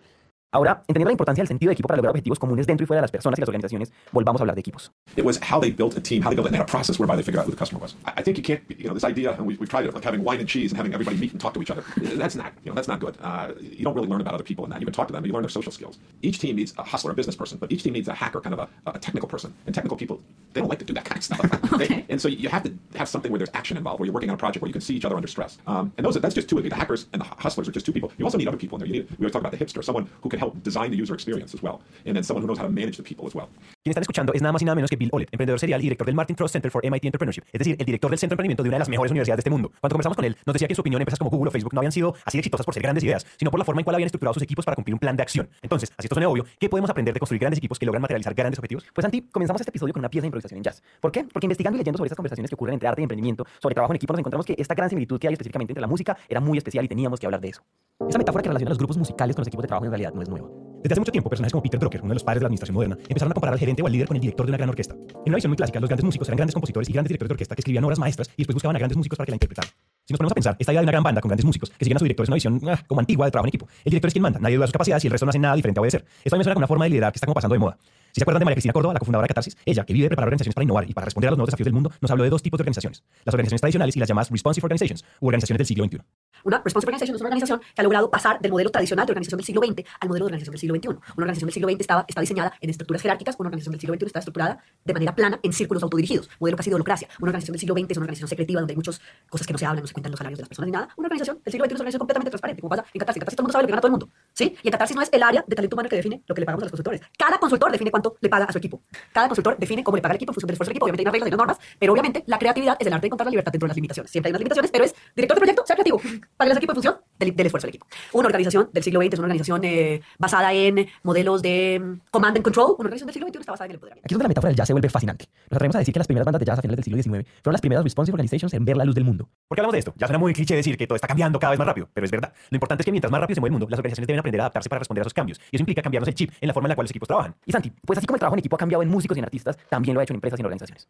Ahora, 0.56 0.82
entendiendo 0.88 1.10
la 1.10 1.12
importancia 1.12 1.42
del 1.42 1.48
sentido 1.48 1.68
de 1.68 1.74
equipo 1.74 1.86
para 1.86 1.98
lograr 1.98 2.12
objetivos 2.12 2.38
comunes 2.38 2.66
dentro 2.66 2.84
y 2.84 2.86
fuera 2.86 3.00
de 3.00 3.02
las 3.02 3.10
personas 3.10 3.38
y 3.38 3.42
las 3.42 3.48
organizaciones, 3.50 3.92
volvamos 4.10 4.40
a 4.40 4.44
hablar 4.44 4.54
de 4.54 4.60
equipos. 4.60 4.90
It 5.14 5.22
was 5.22 5.38
how 5.42 5.60
they 5.60 5.70
built 5.70 5.98
a 5.98 6.00
team, 6.00 6.22
how 6.22 6.30
they 6.30 6.34
built 6.34 6.48
it, 6.48 6.54
and 6.54 6.62
a 6.62 6.64
process 6.64 6.98
whereby 6.98 7.14
they 7.14 7.22
figured 7.22 7.40
out 7.40 7.44
who 7.46 7.50
the 7.50 7.58
customer 7.58 7.78
was. 7.78 7.94
I, 8.06 8.20
I 8.20 8.22
think 8.22 8.38
you 8.38 8.42
can't, 8.42 8.62
you 8.70 8.88
know, 8.88 8.94
this 8.94 9.04
idea, 9.04 9.32
and 9.32 9.46
we've, 9.46 9.60
we've 9.60 9.68
tried 9.68 9.84
it, 9.84 9.92
like 9.92 10.02
having 10.02 10.24
wine 10.24 10.40
and 10.40 10.48
cheese 10.48 10.70
and 10.72 10.78
having 10.78 10.94
everybody 10.94 11.18
meet 11.18 11.32
and 11.32 11.38
talk 11.38 11.52
to 11.52 11.60
each 11.60 11.70
other. 11.70 11.84
That's 11.98 12.36
not, 12.36 12.54
you 12.64 12.70
know, 12.70 12.74
that's 12.74 12.88
not 12.88 13.00
good. 13.00 13.18
Uh, 13.20 13.52
you 13.60 13.84
don't 13.84 13.94
really 13.94 14.08
learn 14.08 14.22
about 14.22 14.32
other 14.32 14.44
people 14.44 14.64
in 14.64 14.70
that. 14.70 14.80
You 14.80 14.86
can 14.86 14.94
talk 14.94 15.08
to 15.08 15.12
them, 15.12 15.20
but 15.22 15.26
you 15.28 15.34
learn 15.34 15.42
their 15.42 15.50
social 15.50 15.72
skills. 15.72 15.98
Each 16.22 16.38
team 16.38 16.56
needs 16.56 16.72
a 16.78 16.82
hustler, 16.84 17.10
a 17.10 17.14
business 17.14 17.36
person, 17.36 17.58
but 17.58 17.70
each 17.70 17.82
team 17.82 17.92
needs 17.92 18.08
a 18.08 18.14
hacker, 18.14 18.40
kind 18.40 18.54
of 18.54 18.60
a, 18.86 18.90
a 18.90 18.98
technical 18.98 19.28
person. 19.28 19.52
And 19.66 19.74
technical 19.74 19.98
people, 19.98 20.22
they 20.54 20.60
don't 20.62 20.70
like 20.70 20.78
to 20.78 20.86
do 20.86 20.94
that 20.94 21.04
kind 21.04 21.18
of 21.18 21.24
stuff. 21.24 21.40
They- 21.76 22.06
and 22.08 22.18
so 22.18 22.28
you 22.28 22.48
have 22.48 22.62
to 22.62 22.72
have 22.94 23.08
something 23.10 23.30
where 23.30 23.38
there's 23.38 23.50
action 23.52 23.76
involved, 23.76 24.00
where 24.00 24.06
you're 24.06 24.14
working 24.14 24.30
on 24.30 24.34
a 24.36 24.38
project 24.38 24.62
where 24.62 24.68
you 24.68 24.72
can 24.72 24.80
see 24.80 24.94
each 24.96 25.04
other 25.04 25.16
under 25.16 25.28
stress. 25.28 25.58
Um, 25.66 25.92
and 25.98 26.06
those, 26.06 26.14
that's 26.18 26.34
just 26.34 26.48
two 26.48 26.56
of 26.56 26.64
you. 26.64 26.70
The 26.70 26.76
hackers 26.76 27.06
and 27.12 27.20
the 27.20 27.26
hustlers 27.26 27.68
are 27.68 27.72
just 27.72 27.84
two 27.84 27.92
people. 27.92 28.10
You 28.16 28.24
also 28.24 28.38
need 28.38 28.48
other 28.48 28.56
people 28.56 28.76
in 28.76 28.80
there. 28.80 28.86
You 28.88 29.02
need, 29.02 29.10
we 29.10 29.24
always 29.24 29.32
talk 29.32 29.42
about 29.42 29.52
the 29.52 29.58
hipster, 29.58 29.84
someone 29.84 30.08
who 30.22 30.28
can 30.30 30.38
help 30.38 30.45
help 30.46 30.54
design 30.62 30.90
the 30.90 30.96
user 30.96 31.14
experience 31.14 31.54
as 31.54 31.62
well, 31.62 31.80
and 32.06 32.14
then 32.14 32.22
someone 32.22 32.42
who 32.42 32.48
knows 32.48 32.58
how 32.58 32.66
to 32.66 32.72
manage 32.72 32.96
the 32.96 33.02
people 33.02 33.26
as 33.26 33.34
well. 33.34 33.48
Quien 33.82 33.92
están 33.92 34.02
escuchando 34.02 34.32
es 34.32 34.42
nada 34.42 34.52
más 34.52 34.62
y 34.62 34.64
nada 34.64 34.74
menos 34.74 34.90
que 34.90 34.96
Bill 34.96 35.10
Olet, 35.12 35.28
emprendedor 35.32 35.60
serial 35.60 35.80
y 35.80 35.84
director 35.84 36.06
del 36.06 36.14
Martin 36.14 36.36
Trust 36.36 36.52
Center 36.52 36.70
for 36.70 36.82
MIT 36.84 37.04
Entrepreneurship, 37.04 37.44
es 37.52 37.58
decir, 37.58 37.76
el 37.78 37.86
director 37.86 38.10
del 38.10 38.18
centro 38.18 38.34
de 38.34 38.36
emprendimiento 38.36 38.62
de 38.62 38.68
una 38.68 38.76
de 38.76 38.80
las 38.80 38.88
mejores 38.88 39.10
universidades 39.10 39.38
de 39.38 39.40
este 39.40 39.50
mundo. 39.50 39.70
Cuando 39.80 39.94
conversamos 39.94 40.16
con 40.16 40.24
él, 40.24 40.36
nos 40.44 40.54
decía 40.54 40.66
que 40.66 40.72
en 40.72 40.76
su 40.76 40.80
opinión 40.80 41.00
empresas 41.00 41.18
como 41.18 41.30
Google 41.30 41.48
o 41.48 41.52
Facebook 41.52 41.72
no 41.72 41.80
habían 41.80 41.92
sido 41.92 42.14
así 42.24 42.38
de 42.38 42.40
exitosas 42.40 42.66
por 42.66 42.74
ser 42.74 42.82
grandes 42.82 43.04
ideas, 43.04 43.26
sino 43.38 43.50
por 43.50 43.58
la 43.58 43.64
forma 43.64 43.80
en 43.80 43.84
cual 43.84 43.94
habían 43.94 44.06
estructurado 44.06 44.34
sus 44.34 44.42
equipos 44.42 44.64
para 44.64 44.74
cumplir 44.74 44.94
un 44.94 44.98
plan 44.98 45.16
de 45.16 45.22
acción. 45.22 45.48
Entonces, 45.62 45.92
así 45.96 46.06
esto 46.06 46.14
suena 46.14 46.28
obvio, 46.28 46.44
¿qué 46.58 46.68
podemos 46.68 46.90
aprender 46.90 47.14
de 47.14 47.20
construir 47.20 47.40
grandes 47.40 47.58
equipos 47.58 47.78
que 47.78 47.86
logran 47.86 48.02
materializar 48.02 48.34
grandes 48.34 48.58
objetivos? 48.58 48.84
Pues 48.92 49.02
Santi, 49.02 49.22
comenzamos 49.22 49.60
este 49.60 49.70
episodio 49.70 49.92
con 49.92 50.00
una 50.00 50.08
pieza 50.08 50.22
de 50.22 50.28
improvisación 50.28 50.58
en 50.58 50.64
jazz. 50.64 50.82
¿Por 51.00 51.12
qué? 51.12 51.24
Porque 51.24 51.46
investigando 51.46 51.76
y 51.76 51.78
leyendo 51.78 51.98
sobre 51.98 52.08
estas 52.08 52.16
conversaciones 52.16 52.50
que 52.50 52.54
ocurren 52.54 52.74
entre 52.74 52.88
arte 52.88 53.02
y 53.02 53.04
emprendimiento, 53.04 53.46
sobre 53.60 53.74
trabajo 53.74 53.92
en 53.92 53.96
equipo, 53.96 54.12
nos 54.12 54.20
encontramos 54.20 54.46
que 54.46 54.56
esta 54.58 54.74
gran 54.74 54.88
similitud 54.88 55.20
que 55.20 55.28
hay 55.28 55.34
específicamente 55.34 55.72
entre 55.72 55.80
la 55.80 55.86
música 55.86 56.16
era 56.28 56.40
muy 56.40 56.58
especial 56.58 56.84
y 56.84 56.88
teníamos 56.88 57.20
que 57.20 57.26
hablar 57.26 57.40
de 57.40 57.48
eso. 57.50 57.62
Esa 58.08 58.18
metáfora 58.18 58.42
que 58.42 58.48
relaciona 58.48 58.70
los 58.70 58.78
grupos 58.78 58.98
musicales 58.98 59.34
con 59.34 59.42
los 59.42 59.48
equipos 59.48 59.62
de 59.62 59.68
trabajo 59.68 59.86
en 59.86 59.90
realidad 59.90 60.12
no 60.12 60.22
es 60.22 60.28
nueva. 60.28 60.35
Desde 60.82 60.94
hace 60.94 61.00
mucho 61.00 61.12
tiempo, 61.12 61.28
personajes 61.28 61.52
como 61.52 61.62
Peter 61.62 61.80
Drucker, 61.80 62.00
uno 62.02 62.10
de 62.10 62.14
los 62.14 62.22
padres 62.22 62.40
de 62.40 62.44
la 62.44 62.46
administración 62.46 62.74
moderna, 62.74 62.96
empezaron 63.08 63.32
a 63.32 63.34
comparar 63.34 63.54
al 63.54 63.58
gerente 63.58 63.82
o 63.82 63.86
al 63.86 63.92
líder 63.92 64.06
con 64.06 64.16
el 64.16 64.20
director 64.20 64.46
de 64.46 64.50
una 64.50 64.56
gran 64.56 64.68
orquesta. 64.68 64.94
En 64.94 65.26
una 65.26 65.36
visión 65.36 65.50
muy 65.50 65.56
clásica, 65.56 65.80
los 65.80 65.88
grandes 65.88 66.04
músicos 66.04 66.28
eran 66.28 66.36
grandes 66.36 66.54
compositores 66.54 66.88
y 66.88 66.92
grandes 66.92 67.08
directores 67.08 67.28
de 67.28 67.32
orquesta 67.32 67.54
que 67.56 67.60
escribían 67.60 67.82
obras 67.84 67.98
maestras 67.98 68.28
y 68.36 68.42
después 68.42 68.54
buscaban 68.54 68.76
a 68.76 68.78
grandes 68.78 68.96
músicos 68.96 69.16
para 69.16 69.26
que 69.26 69.32
la 69.32 69.36
interpretaran. 69.36 69.70
Si 70.04 70.12
nos 70.12 70.18
ponemos 70.18 70.30
a 70.30 70.34
pensar, 70.34 70.56
esta 70.60 70.72
idea 70.72 70.80
de 70.80 70.84
una 70.84 70.92
gran 70.92 71.02
banda 71.02 71.20
con 71.20 71.28
grandes 71.28 71.44
músicos 71.44 71.70
que 71.70 71.84
siguen 71.84 71.96
a 71.96 71.98
su 71.98 72.04
director 72.04 72.22
es 72.22 72.28
una 72.28 72.36
visión 72.36 72.60
ah, 72.68 72.78
como 72.86 73.00
antigua 73.00 73.26
de 73.26 73.32
trabajo 73.32 73.46
en 73.46 73.48
equipo. 73.48 73.66
El 73.84 73.90
director 73.90 74.08
es 74.08 74.14
quien 74.14 74.22
manda, 74.22 74.38
nadie 74.38 74.54
duda 74.54 74.64
de 74.64 74.68
sus 74.68 74.74
capacidades 74.74 75.02
y 75.02 75.08
el 75.08 75.10
resto 75.10 75.26
no 75.26 75.30
hace 75.30 75.40
nada 75.40 75.56
diferente 75.56 75.80
a 75.80 75.82
obedecer. 75.82 76.04
Esto 76.22 76.36
a 76.36 76.38
mí 76.38 76.44
suena 76.44 76.54
como 76.54 76.60
una 76.60 76.68
forma 76.68 76.84
de 76.84 76.90
liderar 76.90 77.12
que 77.12 77.16
está 77.16 77.26
como 77.26 77.34
pasando 77.34 77.54
de 77.54 77.58
moda. 77.58 77.78
Si 78.16 78.20
se 78.20 78.24
acuerdan 78.24 78.38
de 78.38 78.44
María 78.46 78.54
Cristina 78.54 78.72
Córdoba, 78.72 78.94
la 78.94 78.98
cofundadora 78.98 79.24
de 79.24 79.28
Catarsis, 79.28 79.58
ella, 79.66 79.84
que 79.84 79.92
vive 79.92 80.04
de 80.04 80.08
preparar 80.08 80.28
organizaciones 80.28 80.54
para 80.54 80.64
innovar 80.64 80.88
y 80.88 80.94
para 80.94 81.04
responder 81.04 81.28
a 81.28 81.32
los 81.32 81.36
nuevos 81.36 81.48
desafíos 81.48 81.66
del 81.66 81.74
mundo, 81.74 81.92
nos 82.00 82.10
habló 82.10 82.24
de 82.24 82.30
dos 82.30 82.40
tipos 82.40 82.56
de 82.56 82.62
organizaciones: 82.62 83.04
las 83.26 83.34
organizaciones 83.34 83.60
tradicionales 83.60 83.94
y 83.94 83.98
las 83.98 84.08
llamadas 84.08 84.30
responsive 84.30 84.64
organizations, 84.64 85.04
u 85.20 85.26
organizaciones 85.26 85.58
del 85.58 85.66
siglo 85.66 85.84
XXI. 85.84 86.00
Una 86.44 86.62
responsive 86.64 86.88
organization 86.88 87.14
es 87.14 87.20
una 87.20 87.28
organización 87.28 87.60
que 87.60 87.80
ha 87.80 87.82
logrado 87.82 88.10
pasar 88.10 88.40
del 88.40 88.52
modelo 88.52 88.70
tradicional 88.70 89.04
de 89.04 89.12
organización 89.12 89.36
del 89.36 89.44
siglo 89.44 89.60
XX 89.60 89.84
al 90.00 90.08
modelo 90.08 90.24
de 90.24 90.28
organización 90.28 90.52
del 90.52 90.60
siglo 90.60 90.76
XXI. 90.76 90.88
Una 90.88 91.24
organización 91.24 91.46
del 91.48 91.52
siglo 91.52 91.68
XX 91.68 91.80
estaba, 91.80 92.04
está 92.08 92.20
diseñada 92.22 92.52
en 92.58 92.70
estructuras 92.70 93.02
jerárquicas, 93.02 93.36
una 93.38 93.48
organización 93.48 93.72
del 93.72 93.80
siglo 93.80 93.94
XXI 93.96 94.06
está 94.06 94.18
estructurada 94.20 94.64
de 94.82 94.92
manera 94.94 95.14
plana 95.14 95.38
en 95.42 95.52
círculos 95.52 95.82
autodirigidos, 95.82 96.30
modelo 96.40 96.56
casi 96.56 96.70
de 96.70 96.76
holocracia. 96.76 97.08
Una 97.20 97.28
organización 97.28 97.52
del 97.52 97.60
siglo 97.60 97.74
XX 97.74 97.90
es 97.90 97.96
una 97.98 98.04
organización 98.04 98.28
secretiva 98.30 98.60
donde 98.60 98.72
hay 98.72 98.76
muchas 98.76 98.98
cosas 99.28 99.46
que 99.46 99.52
no 99.52 99.58
se 99.58 99.66
hablan, 99.66 99.82
no 99.82 99.88
se 99.88 99.92
cuentan 99.92 100.12
los 100.12 100.18
salarios 100.18 100.38
de 100.38 100.42
las 100.42 100.48
personas 100.48 100.66
ni 100.68 100.72
nada. 100.72 100.88
Una 100.96 101.06
organización 101.08 101.40
del 101.44 101.52
siglo 101.52 101.66
XXI 101.66 101.74
es 101.74 101.76
una 101.76 101.82
organización 101.82 101.98
completamente 101.98 102.30
transparente, 102.30 102.62
como 102.62 102.70
pasa 102.70 102.84
en 102.94 102.98
Catarsis. 102.98 103.16
En 103.16 103.20
Catarsis 103.20 103.36
todo 103.36 103.42
el 103.42 103.44
mundo 103.44 103.52
sabe 103.52 103.62
lo 103.62 103.66
que 103.66 103.72
gana 103.72 103.80
todo 103.82 103.88
el 103.88 103.92
mundo. 103.92 104.08
¿sí? 104.32 104.56
Y 104.62 104.68
en 104.68 104.72
Catarsis 104.72 104.96
no 104.96 105.02
es 105.02 105.10
el 105.12 105.22
área 105.22 105.44
de 105.46 105.56
talento 105.56 105.76
humano 105.76 105.88
que 105.88 105.96
define 105.96 106.22
lo 106.26 106.34
que 106.34 106.40
le 106.40 106.46
pagamos 106.46 106.62
a 106.62 106.66
los 106.66 106.72
consultores. 106.72 107.00
Cada 107.18 107.38
consultor 107.38 107.72
define 107.72 107.90
cuánto 107.90 108.05
le 108.20 108.28
paga 108.28 108.44
a 108.44 108.52
su 108.52 108.58
equipo. 108.58 108.82
Cada 109.12 109.28
consultor 109.28 109.56
define 109.58 109.82
cómo 109.82 109.96
le 109.96 110.02
paga 110.02 110.12
al 110.12 110.16
equipo 110.16 110.30
en 110.30 110.34
función 110.34 110.46
del 110.48 110.54
esfuerzo 110.54 110.70
del 110.70 110.76
equipo. 110.76 110.84
Obviamente 110.84 111.02
hay 111.02 111.04
unas 111.04 111.12
reglas, 111.12 111.26
hay 111.26 111.34
unas 111.34 111.46
normas, 111.46 111.76
pero 111.78 111.92
obviamente 111.92 112.24
la 112.26 112.38
creatividad 112.38 112.76
es 112.78 112.86
el 112.86 112.92
arte 112.92 113.02
de 113.02 113.08
encontrar 113.08 113.26
la 113.26 113.30
libertad 113.30 113.52
dentro 113.52 113.66
de 113.66 113.70
las 113.70 113.76
limitaciones. 113.76 114.10
Siempre 114.10 114.28
hay 114.28 114.32
unas 114.32 114.40
limitaciones, 114.40 114.70
pero 114.70 114.84
es 114.84 114.94
director 115.14 115.36
de 115.36 115.40
proyecto, 115.40 115.66
sea 115.66 115.76
creativo. 115.76 116.00
Pague 116.36 116.50
al 116.50 116.56
equipo 116.56 116.72
en 116.72 116.76
función 116.76 116.96
del, 117.18 117.34
del, 117.34 117.46
esfuerzo 117.46 117.66
del 117.66 117.74
equipo. 117.74 117.86
Una 118.12 118.26
organización 118.26 118.70
del 118.72 118.82
siglo 118.82 119.00
XX 119.00 119.12
es 119.12 119.18
una 119.18 119.26
organización 119.26 119.64
eh, 119.64 120.00
basada 120.18 120.52
en 120.52 120.86
modelos 121.02 121.42
de 121.42 121.80
mm, 121.82 122.10
command 122.10 122.36
and 122.36 122.44
control. 122.44 122.76
Una 122.78 122.88
organización 122.88 123.06
del 123.06 123.14
siglo 123.14 123.28
XXI 123.28 123.40
está 123.40 123.52
basada 123.52 123.66
en 123.66 123.72
el 123.72 123.78
poder. 123.78 123.94
Aquí 123.94 124.02
es 124.06 124.12
donde 124.12 124.24
la 124.24 124.28
metáfora 124.28 124.48
del 124.48 124.56
jazz 124.56 124.66
se 124.66 124.72
vuelve 124.72 124.88
fascinante. 124.88 125.26
Nos 125.50 125.56
atrevemos 125.56 125.76
a 125.76 125.78
decir 125.80 125.92
que 125.92 126.00
las 126.00 126.06
primeras 126.06 126.26
bandas 126.26 126.40
de 126.40 126.46
jazz 126.46 126.58
a 126.58 126.62
finales 126.62 126.76
del 126.76 126.84
siglo 126.84 127.02
XIX 127.02 127.28
fueron 127.42 127.52
las 127.52 127.60
primeras 127.60 127.84
responsive 127.84 128.14
organizations 128.14 128.54
en 128.54 128.64
ver 128.64 128.76
la 128.76 128.84
luz 128.84 128.94
del 128.94 129.04
mundo. 129.04 129.28
¿Por 129.48 129.56
qué 129.56 129.60
hablamos 129.60 129.72
de 129.72 129.78
esto? 129.80 129.94
Ya 129.96 130.06
suena 130.06 130.18
muy 130.18 130.32
cliché 130.32 130.54
decir 130.54 130.76
que 130.76 130.86
todo 130.86 130.96
está 130.96 131.08
cambiando 131.08 131.38
cada 131.38 131.52
vez 131.52 131.58
más 131.58 131.66
rápido, 131.66 131.88
pero 131.92 132.04
es 132.04 132.10
verdad. 132.10 132.32
Lo 132.50 132.56
importante 132.56 132.82
es 132.82 132.84
que 132.84 132.92
mientras 132.92 133.10
más 133.10 133.20
rápido 133.20 133.36
se 133.36 133.40
mueve 133.40 133.50
el 133.50 133.52
mundo, 133.52 133.66
las 133.70 133.78
organizaciones 133.78 134.06
deben 134.06 134.20
aprender 134.20 134.40
a 134.40 134.44
adaptarse 134.44 134.68
para 134.68 134.80
responder 134.80 135.02
a 135.02 135.04
esos 135.04 135.14
cambios. 135.14 135.40
Y 135.50 135.56
eso 135.56 135.62
implica 135.62 135.82
cambiarnos 135.82 136.08
el 136.08 136.14
chip 136.14 136.30
en 136.40 136.48
la 136.48 136.54
forma 136.54 136.66
en 136.66 136.70
la 136.70 136.74
cual 136.74 136.84
los 136.84 136.90
equipos 136.90 137.08
trabajan. 137.08 137.34
Y 137.44 137.52
Santi, 137.52 137.72
pues 137.84 137.95
así 137.96 138.06
como 138.06 138.16
el 138.16 138.20
trabajo 138.20 138.34
en 138.34 138.40
equipo 138.40 138.56
ha 138.56 138.58
cambiado 138.58 138.82
en 138.82 138.88
músicos 138.88 139.16
y 139.16 139.20
en 139.20 139.24
artistas, 139.24 139.56
también 139.68 139.94
lo 139.94 140.00
ha 140.00 140.04
hecho 140.04 140.12
en 140.12 140.16
empresas 140.16 140.38
y 140.38 140.42
en 140.42 140.46
organizaciones. 140.46 140.86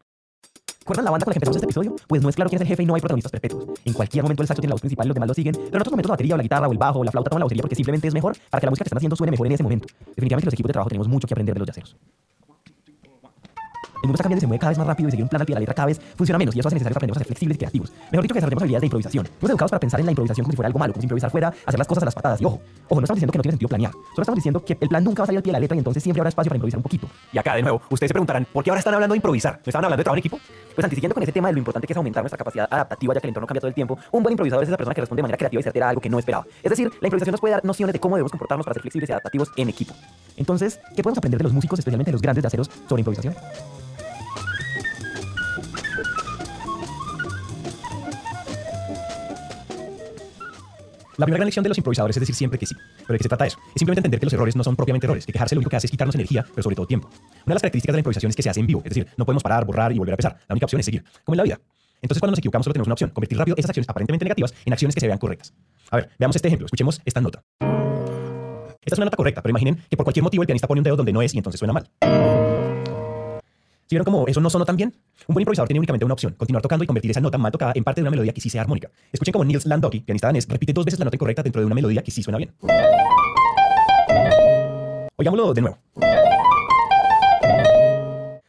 ¿Recuerdan 0.87 1.03
la 1.03 1.11
banda 1.11 1.25
con 1.25 1.31
la 1.31 1.33
que 1.33 1.37
empezamos 1.39 1.57
este 1.57 1.65
episodio? 1.65 1.95
Pues 2.07 2.21
no 2.21 2.29
es 2.29 2.35
claro 2.35 2.49
quién 2.49 2.61
es 2.61 2.61
el 2.61 2.67
jefe 2.69 2.83
y 2.83 2.85
no 2.85 2.95
hay 2.95 3.01
protagonistas 3.01 3.29
perpetuos. 3.29 3.65
En 3.83 3.91
cualquier 3.91 4.23
momento 4.23 4.41
el 4.41 4.47
saxo 4.47 4.61
tiene 4.61 4.69
la 4.69 4.75
voz 4.75 4.81
principal 4.81 5.05
y 5.05 5.09
los 5.09 5.15
demás 5.15 5.27
lo 5.27 5.33
siguen, 5.33 5.53
pero 5.53 5.75
en 5.75 5.81
otros 5.81 5.91
momentos 5.91 6.07
la 6.07 6.13
batería 6.13 6.35
o 6.35 6.37
la 6.37 6.43
guitarra 6.43 6.67
o 6.69 6.71
el 6.71 6.77
bajo 6.77 6.99
o 6.99 7.03
la 7.03 7.11
flauta 7.11 7.29
toman 7.29 7.41
la 7.41 7.45
vocería 7.45 7.61
porque 7.61 7.75
simplemente 7.75 8.07
es 8.07 8.13
mejor 8.13 8.37
para 8.49 8.61
que 8.61 8.67
la 8.67 8.71
música 8.71 8.85
que 8.85 8.87
están 8.87 8.99
haciendo 8.99 9.17
suene 9.17 9.31
mejor 9.31 9.47
en 9.47 9.53
ese 9.53 9.63
momento. 9.63 9.87
Definitivamente 10.15 10.45
los 10.45 10.53
equipos 10.53 10.69
de 10.69 10.73
trabajo 10.73 10.87
tenemos 10.87 11.09
mucho 11.09 11.27
que 11.27 11.33
aprender 11.33 11.55
de 11.55 11.59
los 11.59 11.67
yaceros. 11.67 11.97
El 14.07 14.09
mundo 14.09 14.15
está 14.15 14.23
cambiando 14.23 14.39
y 14.39 14.45
se 14.45 14.47
mueve 14.47 14.59
cada 14.59 14.69
vez 14.69 14.77
más 14.77 14.87
rápido 14.87 15.09
y 15.09 15.11
seguir 15.11 15.23
un 15.23 15.29
plan 15.29 15.41
al 15.41 15.45
pie 15.45 15.53
de 15.53 15.57
la 15.57 15.59
letra 15.59 15.75
cada 15.75 15.87
vez 15.87 15.99
funciona 16.15 16.37
menos 16.37 16.55
y 16.55 16.59
eso 16.59 16.69
hace 16.69 16.75
necesario 16.75 16.93
que 16.93 16.97
aprendamos 16.97 17.17
a 17.17 17.19
ser 17.19 17.27
flexibles 17.27 17.55
y 17.55 17.59
creativos. 17.59 17.91
Mejor 18.09 18.23
dicho, 18.23 18.33
que 18.33 18.37
desarrollemos 18.39 18.63
habilidades 18.63 18.81
de 18.81 18.85
improvisación. 18.85 19.25
Estamos 19.25 19.49
educados 19.49 19.71
para 19.71 19.79
pensar 19.81 19.99
en 19.99 20.05
la 20.05 20.11
improvisación 20.13 20.45
como 20.45 20.51
si 20.53 20.55
fuera 20.55 20.67
algo 20.67 20.79
malo, 20.79 20.93
como 20.93 21.01
si 21.01 21.05
improvisar 21.05 21.29
fuera, 21.29 21.53
hacer 21.65 21.77
las 21.77 21.87
cosas 21.87 22.03
a 22.03 22.05
las 22.05 22.15
patadas. 22.15 22.39
Y 22.39 22.45
ojo, 22.45 22.61
ojo, 22.87 23.01
no 23.01 23.03
estamos 23.03 23.17
diciendo 23.17 23.31
que 23.33 23.37
no 23.37 23.41
tiene 23.41 23.53
sentido 23.53 23.67
planear. 23.67 23.91
Solo 23.91 24.21
estamos 24.21 24.37
diciendo 24.37 24.63
que 24.63 24.77
el 24.79 24.87
plan 24.87 25.03
nunca 25.03 25.21
va 25.21 25.23
a 25.23 25.27
salir 25.27 25.39
al 25.39 25.43
pie 25.43 25.51
de 25.51 25.57
la 25.57 25.59
letra 25.59 25.75
y 25.75 25.79
entonces 25.79 26.01
siempre 26.01 26.21
habrá 26.21 26.29
espacio 26.29 26.49
para 26.49 26.55
improvisar 26.55 26.77
un 26.77 26.83
poquito. 26.83 27.09
Y 27.33 27.37
acá, 27.37 27.55
de 27.55 27.63
nuevo, 27.63 27.81
ustedes 27.89 28.09
se 28.09 28.13
preguntarán, 28.13 28.47
¿por 28.53 28.63
qué 28.63 28.69
ahora 28.69 28.79
están 28.79 28.93
hablando 28.93 29.11
de 29.11 29.17
improvisar? 29.17 29.55
¿No 29.55 29.63
estaban 29.65 29.83
hablando 29.83 29.99
de 29.99 30.03
trabajo 30.05 30.15
en 30.15 30.19
equipo? 30.19 30.39
Pues 30.73 30.85
antisiguiendo 30.85 31.13
con 31.13 31.23
ese 31.23 31.33
tema 31.33 31.49
de 31.49 31.53
lo 31.53 31.59
importante 31.59 31.85
que 31.87 31.91
es 31.93 31.97
aumentar 31.97 32.23
nuestra 32.23 32.37
capacidad 32.37 32.67
adaptativa 32.71 33.13
ya 33.13 33.19
que 33.19 33.27
el 33.27 33.29
entorno 33.31 33.47
cambia 33.47 33.61
todo 33.61 33.69
el 33.69 33.75
tiempo, 33.75 33.99
un 34.11 34.23
buen 34.23 34.31
improvisador 34.31 34.63
es 34.63 34.69
esa 34.69 34.77
persona 34.77 34.95
que 34.95 35.01
responde 35.01 35.19
de 35.19 35.23
manera 35.23 35.37
creativa 35.37 35.59
y 35.59 35.63
certera 35.63 35.87
a 35.87 35.89
algo 35.89 36.01
que 36.01 36.09
no 36.09 36.17
esperaba. 36.17 36.45
Es 36.63 36.69
decir, 36.69 36.89
la 37.01 37.07
improvisación 37.07 37.33
nos 37.33 37.41
puede 37.41 37.53
dar 37.55 37.65
nociones 37.65 37.93
de 37.93 37.99
cómo 37.99 38.15
debemos 38.15 38.31
comportarnos 38.31 38.65
para 38.65 38.75
ser 38.75 38.81
flexibles 38.83 39.09
y 39.09 39.11
adaptativos 39.11 39.51
en 39.57 39.67
equipo. 39.67 39.93
Entonces, 40.37 40.79
¿qué 40.95 41.03
podemos 41.03 41.17
aprender 41.17 41.39
de 41.39 41.43
los 41.43 41.53
músicos, 41.53 41.79
especialmente 41.79 42.11
de 42.11 42.13
los 42.13 42.21
grandes 42.21 42.43
de 42.43 42.47
aceros, 42.47 42.69
sobre 42.87 43.01
improvisación? 43.01 43.35
La 51.17 51.25
primera 51.25 51.39
gran 51.39 51.47
lección 51.47 51.63
de 51.63 51.69
los 51.69 51.77
improvisadores 51.79 52.15
es 52.15 52.19
decir 52.19 52.35
siempre 52.35 52.59
que 52.59 52.67
sí. 52.67 52.75
¿Pero 52.75 53.13
de 53.13 53.17
qué 53.17 53.23
se 53.23 53.29
trata 53.29 53.47
eso? 53.47 53.57
Es 53.73 53.79
simplemente 53.79 53.99
entender 53.99 54.19
que 54.19 54.27
los 54.27 54.33
errores 54.33 54.55
no 54.55 54.63
son 54.63 54.75
propiamente 54.75 55.07
errores, 55.07 55.25
que 55.25 55.33
quejarse 55.33 55.55
lo 55.55 55.59
único 55.59 55.71
que 55.71 55.77
hace 55.77 55.87
es 55.87 55.91
quitarnos 55.91 56.13
energía, 56.13 56.45
pero 56.47 56.61
sobre 56.61 56.75
todo 56.75 56.85
tiempo. 56.85 57.09
Una 57.09 57.45
de 57.47 57.53
las 57.55 57.61
características 57.63 57.93
de 57.93 57.97
la 57.97 58.01
improvisación 58.01 58.29
es 58.29 58.35
que 58.35 58.43
se 58.43 58.51
hace 58.51 58.59
en 58.59 58.67
vivo, 58.67 58.81
es 58.85 58.89
decir, 58.89 59.07
no 59.17 59.25
podemos 59.25 59.41
parar, 59.41 59.65
borrar 59.65 59.91
y 59.91 59.97
volver 59.97 60.11
a 60.11 60.13
empezar. 60.13 60.37
La 60.47 60.53
única 60.53 60.67
opción 60.67 60.79
es 60.79 60.85
seguir, 60.85 61.03
como 61.23 61.33
en 61.33 61.37
la 61.37 61.43
vida. 61.43 61.59
Entonces, 62.03 62.19
cuando 62.19 62.33
nos 62.33 62.39
equivocamos, 62.39 62.65
solo 62.65 62.73
tenemos 62.73 62.87
una 62.87 62.93
opción: 62.93 63.09
convertir 63.09 63.39
rápido 63.39 63.55
esas 63.57 63.71
acciones 63.71 63.89
aparentemente 63.89 64.25
negativas 64.25 64.53
en 64.63 64.73
acciones 64.73 64.93
que 64.93 65.01
se 65.01 65.07
vean 65.07 65.17
correctas. 65.17 65.55
A 65.89 65.95
ver, 65.95 66.09
veamos 66.19 66.35
este 66.35 66.49
ejemplo. 66.49 66.65
Escuchemos 66.65 67.01
esta 67.03 67.19
nota. 67.19 67.43
Esta 67.59 68.93
es 68.93 68.99
una 68.99 69.05
nota 69.05 69.17
correcta, 69.17 69.41
pero 69.41 69.49
imaginen 69.49 69.83
que 69.89 69.97
por 69.97 70.03
cualquier 70.03 70.23
motivo 70.23 70.43
el 70.43 70.47
pianista 70.47 70.67
pone 70.67 70.81
un 70.81 70.83
dedo 70.83 70.97
donde 70.97 71.13
no 71.13 71.23
es 71.23 71.33
y 71.33 71.37
entonces 71.37 71.57
suena 71.57 71.73
mal. 71.73 72.46
¿Sí 73.87 73.95
vieron 73.95 74.03
cómo 74.03 74.27
eso 74.27 74.41
no 74.41 74.49
sonó 74.49 74.65
tan 74.65 74.75
bien? 74.75 74.93
Un 75.29 75.33
buen 75.33 75.43
improvisador 75.43 75.69
tiene 75.69 75.79
únicamente 75.79 76.03
una 76.03 76.13
opción, 76.13 76.33
continuar 76.33 76.61
tocando 76.61 76.83
y 76.83 76.87
convertir 76.87 77.11
esa 77.11 77.21
nota 77.21 77.37
mal 77.37 77.53
tocada 77.53 77.71
en 77.73 77.85
parte 77.85 78.01
de 78.01 78.03
una 78.03 78.11
melodía 78.11 78.33
que 78.33 78.41
sí 78.41 78.49
sea 78.49 78.59
armónica. 78.61 78.91
Escuchen 79.13 79.31
como 79.31 79.45
Nils 79.45 79.65
Landocki, 79.65 80.01
pianista 80.01 80.27
danés, 80.27 80.45
repite 80.45 80.73
dos 80.73 80.83
veces 80.83 80.99
la 80.99 81.05
nota 81.05 81.15
incorrecta 81.15 81.41
dentro 81.41 81.61
de 81.61 81.65
una 81.67 81.75
melodía 81.75 82.03
que 82.03 82.11
sí 82.11 82.21
suena 82.21 82.37
bien. 82.37 82.53
Oigámoslo 85.15 85.53
de 85.53 85.61
nuevo. 85.61 85.77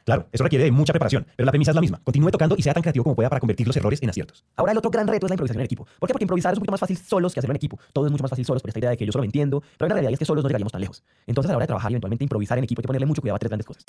Claro, 0.05 0.27
eso 0.33 0.43
requiere 0.43 0.65
de 0.65 0.73
mucha 0.73 0.93
preparación, 0.93 1.27
pero 1.37 1.45
la 1.45 1.53
premisa 1.53 1.71
es 1.71 1.75
la 1.77 1.83
misma. 1.83 2.01
Continúe 2.03 2.31
tocando 2.31 2.57
y 2.59 2.63
sea 2.63 2.75
tan 2.75 2.83
creativo 2.83 3.05
como 3.05 3.15
pueda 3.15 3.29
para 3.29 3.39
convertir 3.39 3.67
los 3.67 3.77
errores 3.77 4.03
en 4.03 4.09
aciertos. 4.11 4.43
Ahora 4.57 4.73
el 4.73 4.79
otro 4.79 4.91
gran 4.91 5.07
reto 5.07 5.27
es 5.27 5.31
la 5.31 5.35
improvisación 5.35 5.61
en 5.61 5.67
equipo. 5.67 5.87
¿Por 6.01 6.09
qué? 6.09 6.15
Porque 6.15 6.25
improvisar 6.25 6.53
es 6.53 6.57
un 6.57 6.61
poquito 6.63 6.73
más 6.73 6.81
fácil 6.81 6.97
solos 6.97 7.33
que 7.33 7.41
hacerlo 7.41 7.53
en 7.53 7.57
equipo. 7.57 7.79
Todo 7.93 8.07
es 8.07 8.11
mucho 8.11 8.23
más 8.23 8.31
fácil 8.31 8.45
solos 8.45 8.63
por 8.63 8.71
esta 8.71 8.81
idea 8.81 8.91
de 8.91 8.97
que 8.97 9.07
yo 9.07 9.13
solo 9.13 9.23
me 9.23 9.27
entiendo, 9.27 9.63
pero 9.77 9.91
la 9.91 9.95
realidad 9.95 10.15
es 10.15 10.19
que 10.19 10.25
solos 10.25 10.43
no 10.43 10.49
llegaríamos 10.49 10.73
tan 10.73 10.81
lejos. 10.81 11.05
Entonces 11.27 11.51
a 11.51 11.53
la 11.53 11.57
hora 11.59 11.65
de 11.65 11.67
trabajar 11.69 11.93
y 11.93 11.95
eventualmente 11.95 12.25
improvisar 12.25 12.57
en 12.57 12.65
equipo 12.65 12.81
hay 12.81 12.85
que 12.85 12.87
ponerle 12.87 13.07
mucho 13.07 13.21
cuidado 13.21 13.37
a 13.37 13.39
tres 13.39 13.51
grandes 13.51 13.67
cosas. 13.67 13.85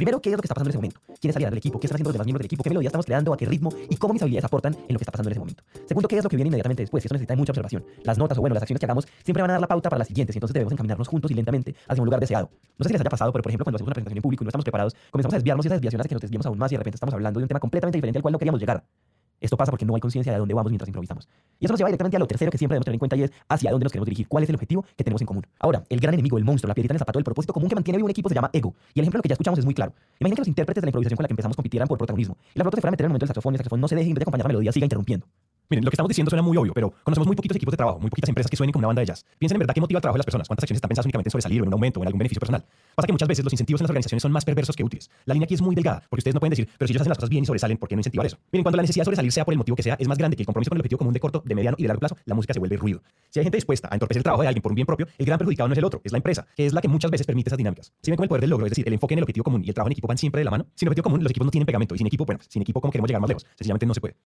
Primero, 0.00 0.18
¿qué 0.22 0.30
es 0.30 0.34
lo 0.34 0.40
que 0.40 0.46
está 0.46 0.54
pasando 0.54 0.68
en 0.68 0.70
ese 0.70 0.78
momento? 0.78 0.98
¿Quién 1.20 1.28
es 1.28 1.36
aliado 1.36 1.50
del 1.50 1.58
equipo? 1.58 1.78
¿Qué 1.78 1.86
están 1.86 1.96
haciendo 1.96 2.08
los 2.08 2.14
demás 2.14 2.24
miembros 2.24 2.40
del 2.40 2.46
equipo? 2.46 2.62
¿Qué 2.62 2.70
melodía 2.70 2.88
estamos 2.88 3.04
creando? 3.04 3.34
¿A 3.34 3.36
qué 3.36 3.44
ritmo? 3.44 3.68
¿Y 3.90 3.96
cómo 3.96 4.14
mis 4.14 4.22
habilidades 4.22 4.46
aportan 4.46 4.72
en 4.72 4.94
lo 4.94 4.98
que 4.98 5.02
está 5.02 5.12
pasando 5.12 5.28
en 5.28 5.32
ese 5.32 5.40
momento? 5.40 5.62
Segundo, 5.86 6.08
¿qué 6.08 6.16
es 6.16 6.24
lo 6.24 6.30
que 6.30 6.36
viene 6.36 6.48
inmediatamente 6.48 6.82
después? 6.82 7.04
Esto 7.04 7.12
necesita 7.12 7.36
mucha 7.36 7.52
observación. 7.52 7.84
Las 8.02 8.16
notas 8.16 8.38
o 8.38 8.40
bueno, 8.40 8.54
las 8.54 8.62
acciones 8.62 8.80
que 8.80 8.86
hagamos 8.86 9.06
siempre 9.22 9.42
van 9.42 9.50
a 9.50 9.52
dar 9.52 9.60
la 9.60 9.68
pauta 9.68 9.90
para 9.90 9.98
las 9.98 10.08
siguientes 10.08 10.34
y 10.34 10.38
entonces 10.38 10.54
debemos 10.54 10.72
encaminarnos 10.72 11.06
juntos 11.06 11.30
y 11.30 11.34
lentamente 11.34 11.74
hacia 11.86 12.00
un 12.00 12.06
lugar 12.06 12.18
deseado. 12.18 12.48
No 12.78 12.84
sé 12.84 12.88
si 12.88 12.92
les 12.94 13.00
haya 13.02 13.10
pasado, 13.10 13.30
pero 13.30 13.42
por 13.42 13.50
ejemplo, 13.50 13.64
cuando 13.66 13.76
hacemos 13.76 13.88
una 13.88 13.92
presentación 13.92 14.16
en 14.16 14.22
público 14.22 14.42
y 14.42 14.46
no 14.46 14.48
estamos 14.48 14.64
preparados, 14.64 14.96
comenzamos 15.10 15.34
a 15.34 15.36
desviarnos 15.36 15.66
y 15.66 15.68
esa 15.68 15.74
desviación 15.74 16.00
hace 16.00 16.08
que 16.08 16.14
nos 16.14 16.22
desviemos 16.22 16.46
aún 16.46 16.56
más 16.56 16.72
y 16.72 16.76
de 16.76 16.78
repente 16.78 16.96
estamos 16.96 17.12
hablando 17.12 17.38
de 17.38 17.44
un 17.44 17.48
tema 17.48 17.60
completamente 17.60 17.98
diferente 17.98 18.20
al 18.20 18.22
cual 18.22 18.32
no 18.32 18.38
queríamos 18.38 18.58
llegar. 18.58 18.82
Esto 19.40 19.56
pasa 19.56 19.70
porque 19.70 19.86
no 19.86 19.94
hay 19.94 20.00
conciencia 20.00 20.32
de 20.32 20.38
dónde 20.38 20.54
vamos 20.54 20.70
mientras 20.70 20.88
improvisamos. 20.88 21.28
Y 21.58 21.64
eso 21.64 21.72
nos 21.72 21.78
lleva 21.78 21.88
directamente 21.88 22.16
a 22.16 22.20
lo 22.20 22.26
tercero 22.26 22.50
que 22.50 22.58
siempre 22.58 22.74
debemos 22.74 22.84
tener 22.84 22.94
en 22.94 22.98
cuenta 22.98 23.16
y 23.16 23.22
es 23.22 23.32
hacia 23.48 23.70
dónde 23.70 23.84
nos 23.84 23.92
queremos 23.92 24.06
dirigir, 24.06 24.28
cuál 24.28 24.44
es 24.44 24.50
el 24.50 24.56
objetivo 24.56 24.84
que 24.96 25.04
tenemos 25.04 25.20
en 25.22 25.26
común. 25.26 25.46
Ahora, 25.58 25.82
el 25.88 26.00
gran 26.00 26.14
enemigo, 26.14 26.38
el 26.38 26.44
monstruo, 26.44 26.68
la 26.68 26.74
piedrita 26.74 26.92
en 26.92 26.96
el 26.96 26.98
zapato 27.00 27.18
del 27.18 27.24
propósito 27.24 27.52
común 27.52 27.68
que 27.68 27.74
mantiene 27.74 27.96
vivo 27.96 28.06
un 28.06 28.10
equipo 28.10 28.28
se 28.28 28.34
llama 28.34 28.50
ego. 28.52 28.74
Y 28.94 29.00
el 29.00 29.04
ejemplo 29.04 29.18
lo 29.18 29.22
que 29.22 29.28
ya 29.28 29.34
escuchamos 29.34 29.58
es 29.58 29.64
muy 29.64 29.74
claro. 29.74 29.92
Imaginen 30.18 30.36
que 30.36 30.40
los 30.40 30.48
intérpretes 30.48 30.82
de 30.82 30.86
la 30.86 30.90
improvisación 30.90 31.16
con 31.16 31.24
la 31.24 31.28
que 31.28 31.32
empezamos 31.32 31.56
compitieran 31.56 31.88
por 31.88 31.98
protagonismo. 31.98 32.36
Y 32.54 32.58
la 32.58 32.64
flauta 32.64 32.76
se 32.76 32.80
fuera 32.80 32.90
a 32.90 32.92
meter 32.92 33.04
en 33.04 33.06
el 33.06 33.10
momento 33.10 33.24
del 33.24 33.28
saxofón 33.28 33.54
y 33.54 33.56
el 33.56 33.58
saxofón 33.58 33.80
no 33.80 33.88
se 33.88 33.96
deje 33.96 34.10
y 34.10 34.12
de 34.12 34.22
acompañar 34.22 34.44
la 34.44 34.48
melodía 34.48 34.72
siga 34.72 34.84
interrumpiendo. 34.84 35.26
Miren, 35.70 35.84
lo 35.84 35.90
que 35.92 35.94
estamos 35.94 36.08
diciendo 36.08 36.30
suena 36.30 36.42
muy 36.42 36.56
obvio, 36.56 36.74
pero 36.74 36.92
conocemos 37.04 37.28
muy 37.28 37.36
poquitos 37.36 37.56
equipos 37.56 37.70
de 37.70 37.76
trabajo, 37.76 38.00
muy 38.00 38.10
poquitas 38.10 38.28
empresas 38.28 38.50
que 38.50 38.56
suenen 38.56 38.72
como 38.72 38.80
una 38.80 38.88
banda 38.88 39.02
de 39.02 39.06
jazz. 39.06 39.24
Piensen 39.38 39.54
en 39.54 39.60
verdad 39.60 39.72
qué 39.72 39.80
motiva 39.80 39.98
el 39.98 40.02
trabajo 40.02 40.16
de 40.16 40.18
las 40.18 40.26
personas, 40.26 40.48
cuántas 40.48 40.64
acciones 40.64 40.78
están 40.78 40.88
pensadas 40.88 41.06
únicamente 41.06 41.28
en 41.28 41.30
sobresalir 41.30 41.60
o 41.60 41.64
en 41.64 41.68
un 41.68 41.74
aumento 41.74 42.00
o 42.00 42.02
en 42.02 42.08
algún 42.08 42.18
beneficio 42.18 42.40
personal. 42.40 42.64
Pasa 42.96 43.06
que 43.06 43.12
muchas 43.12 43.28
veces 43.28 43.44
los 43.44 43.52
incentivos 43.52 43.80
en 43.80 43.84
las 43.84 43.90
organizaciones 43.90 44.20
son 44.20 44.32
más 44.32 44.44
perversos 44.44 44.74
que 44.74 44.82
útiles. 44.82 45.08
La 45.26 45.34
línea 45.34 45.44
aquí 45.44 45.54
es 45.54 45.62
muy 45.62 45.76
delgada, 45.76 46.02
porque 46.10 46.22
ustedes 46.22 46.34
no 46.34 46.40
pueden 46.40 46.50
decir, 46.50 46.68
pero 46.76 46.88
si 46.88 46.92
ellos 46.92 47.02
hacen 47.02 47.10
las 47.10 47.18
cosas 47.18 47.30
bien 47.30 47.44
y 47.44 47.46
sobresalen, 47.46 47.76
¿por 47.76 47.88
qué 47.88 47.94
no 47.94 48.00
incentivar 48.00 48.26
eso? 48.26 48.36
Miren, 48.50 48.64
cuando 48.64 48.78
la 48.78 48.82
necesidad 48.82 49.02
de 49.02 49.04
sobresalir 49.04 49.30
sea 49.30 49.44
por 49.44 49.54
el 49.54 49.58
motivo 49.58 49.76
que 49.76 49.84
sea, 49.84 49.94
es 49.94 50.08
más 50.08 50.18
grande 50.18 50.36
que 50.36 50.42
el 50.42 50.46
compromiso 50.46 50.70
con 50.70 50.76
el 50.76 50.80
objetivo 50.80 50.98
común 50.98 51.14
de 51.14 51.20
corto, 51.20 51.40
de 51.46 51.54
mediano 51.54 51.76
y 51.78 51.82
de 51.82 51.88
largo 51.88 52.00
plazo, 52.00 52.16
la 52.24 52.34
música 52.34 52.52
se 52.52 52.58
vuelve 52.58 52.76
ruido. 52.76 53.00
Si 53.28 53.38
hay 53.38 53.44
gente 53.44 53.56
dispuesta 53.56 53.86
a 53.92 53.94
entorpecer 53.94 54.18
el 54.18 54.24
trabajo 54.24 54.42
de 54.42 54.48
alguien 54.48 54.62
por 54.62 54.72
un 54.72 54.76
bien 54.76 54.86
propio, 54.86 55.06
el 55.18 55.24
gran 55.24 55.38
perjudicado 55.38 55.68
no 55.68 55.74
es 55.74 55.78
el 55.78 55.84
otro, 55.84 56.00
es 56.02 56.10
la 56.10 56.18
empresa, 56.18 56.48
que 56.56 56.66
es 56.66 56.72
la 56.72 56.80
que 56.80 56.88
muchas 56.88 57.12
veces 57.12 57.28
permite 57.28 57.48
esas 57.48 57.58
dinámicas. 57.58 57.92
Si 58.02 58.10
ven 58.10 58.16
como 58.16 58.24
el 58.24 58.28
poder 58.28 58.40
del 58.40 58.50
logro, 58.50 58.66
es 58.66 58.70
decir, 58.72 58.88
el 58.88 58.94
enfoque 58.94 59.14
en 59.14 59.18
el 59.18 59.22
objetivo 59.22 59.44
común 59.44 59.62
y 59.64 59.68
el 59.68 59.74
trabajo 59.74 59.88
en 59.88 59.92
equipo 59.92 60.08
van 60.08 60.18
siempre 60.18 60.40
de 60.40 60.46
la 60.46 60.50
mano, 60.50 60.66
sin 60.74 60.88
objetivo 60.88 61.04
común 61.04 61.22
los 61.22 61.30
equipos 61.30 61.44
no 61.44 61.52
tienen 61.52 61.66
pegamento 61.66 61.94
y 61.94 61.98
sin 61.98 62.08
equipo, 62.08 62.26
sin 62.48 62.62
equipo, 62.62 62.80
¿cómo 62.80 62.90
queremos 62.90 63.08
llegar 63.08 63.20
más 63.20 63.28
lejos? 63.28 63.46
Sencillamente 63.54 63.86
no 63.86 63.94
se 63.94 64.00
puede. 64.00 64.16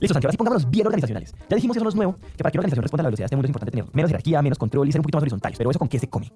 Listo, 0.00 0.14
Santi, 0.14 0.26
ahora 0.26 0.32
sí 0.32 0.38
pongámonos 0.38 0.70
bien 0.70 0.86
organizacionales. 0.86 1.34
Ya 1.48 1.56
dijimos 1.56 1.74
que 1.74 1.78
eso 1.78 1.84
no 1.84 1.90
es 1.90 1.94
nuevo, 1.94 2.16
que 2.36 2.42
para 2.42 2.50
que 2.50 2.58
una 2.58 2.62
organización 2.62 2.82
responda 2.82 3.02
a 3.02 3.04
la 3.04 3.08
velocidad 3.10 3.28
de 3.28 3.36
este 3.36 3.46
importante 3.46 3.84
menos 3.92 4.10
jerarquía, 4.10 4.42
menos 4.42 4.58
control 4.58 4.88
y 4.88 4.92
ser 4.92 5.00
un 5.00 5.06
más 5.12 5.22
horizontales. 5.22 5.58
Pero 5.58 5.70
eso 5.70 5.78
con 5.78 5.88
qué 5.88 5.98
se 5.98 6.08
come. 6.08 6.32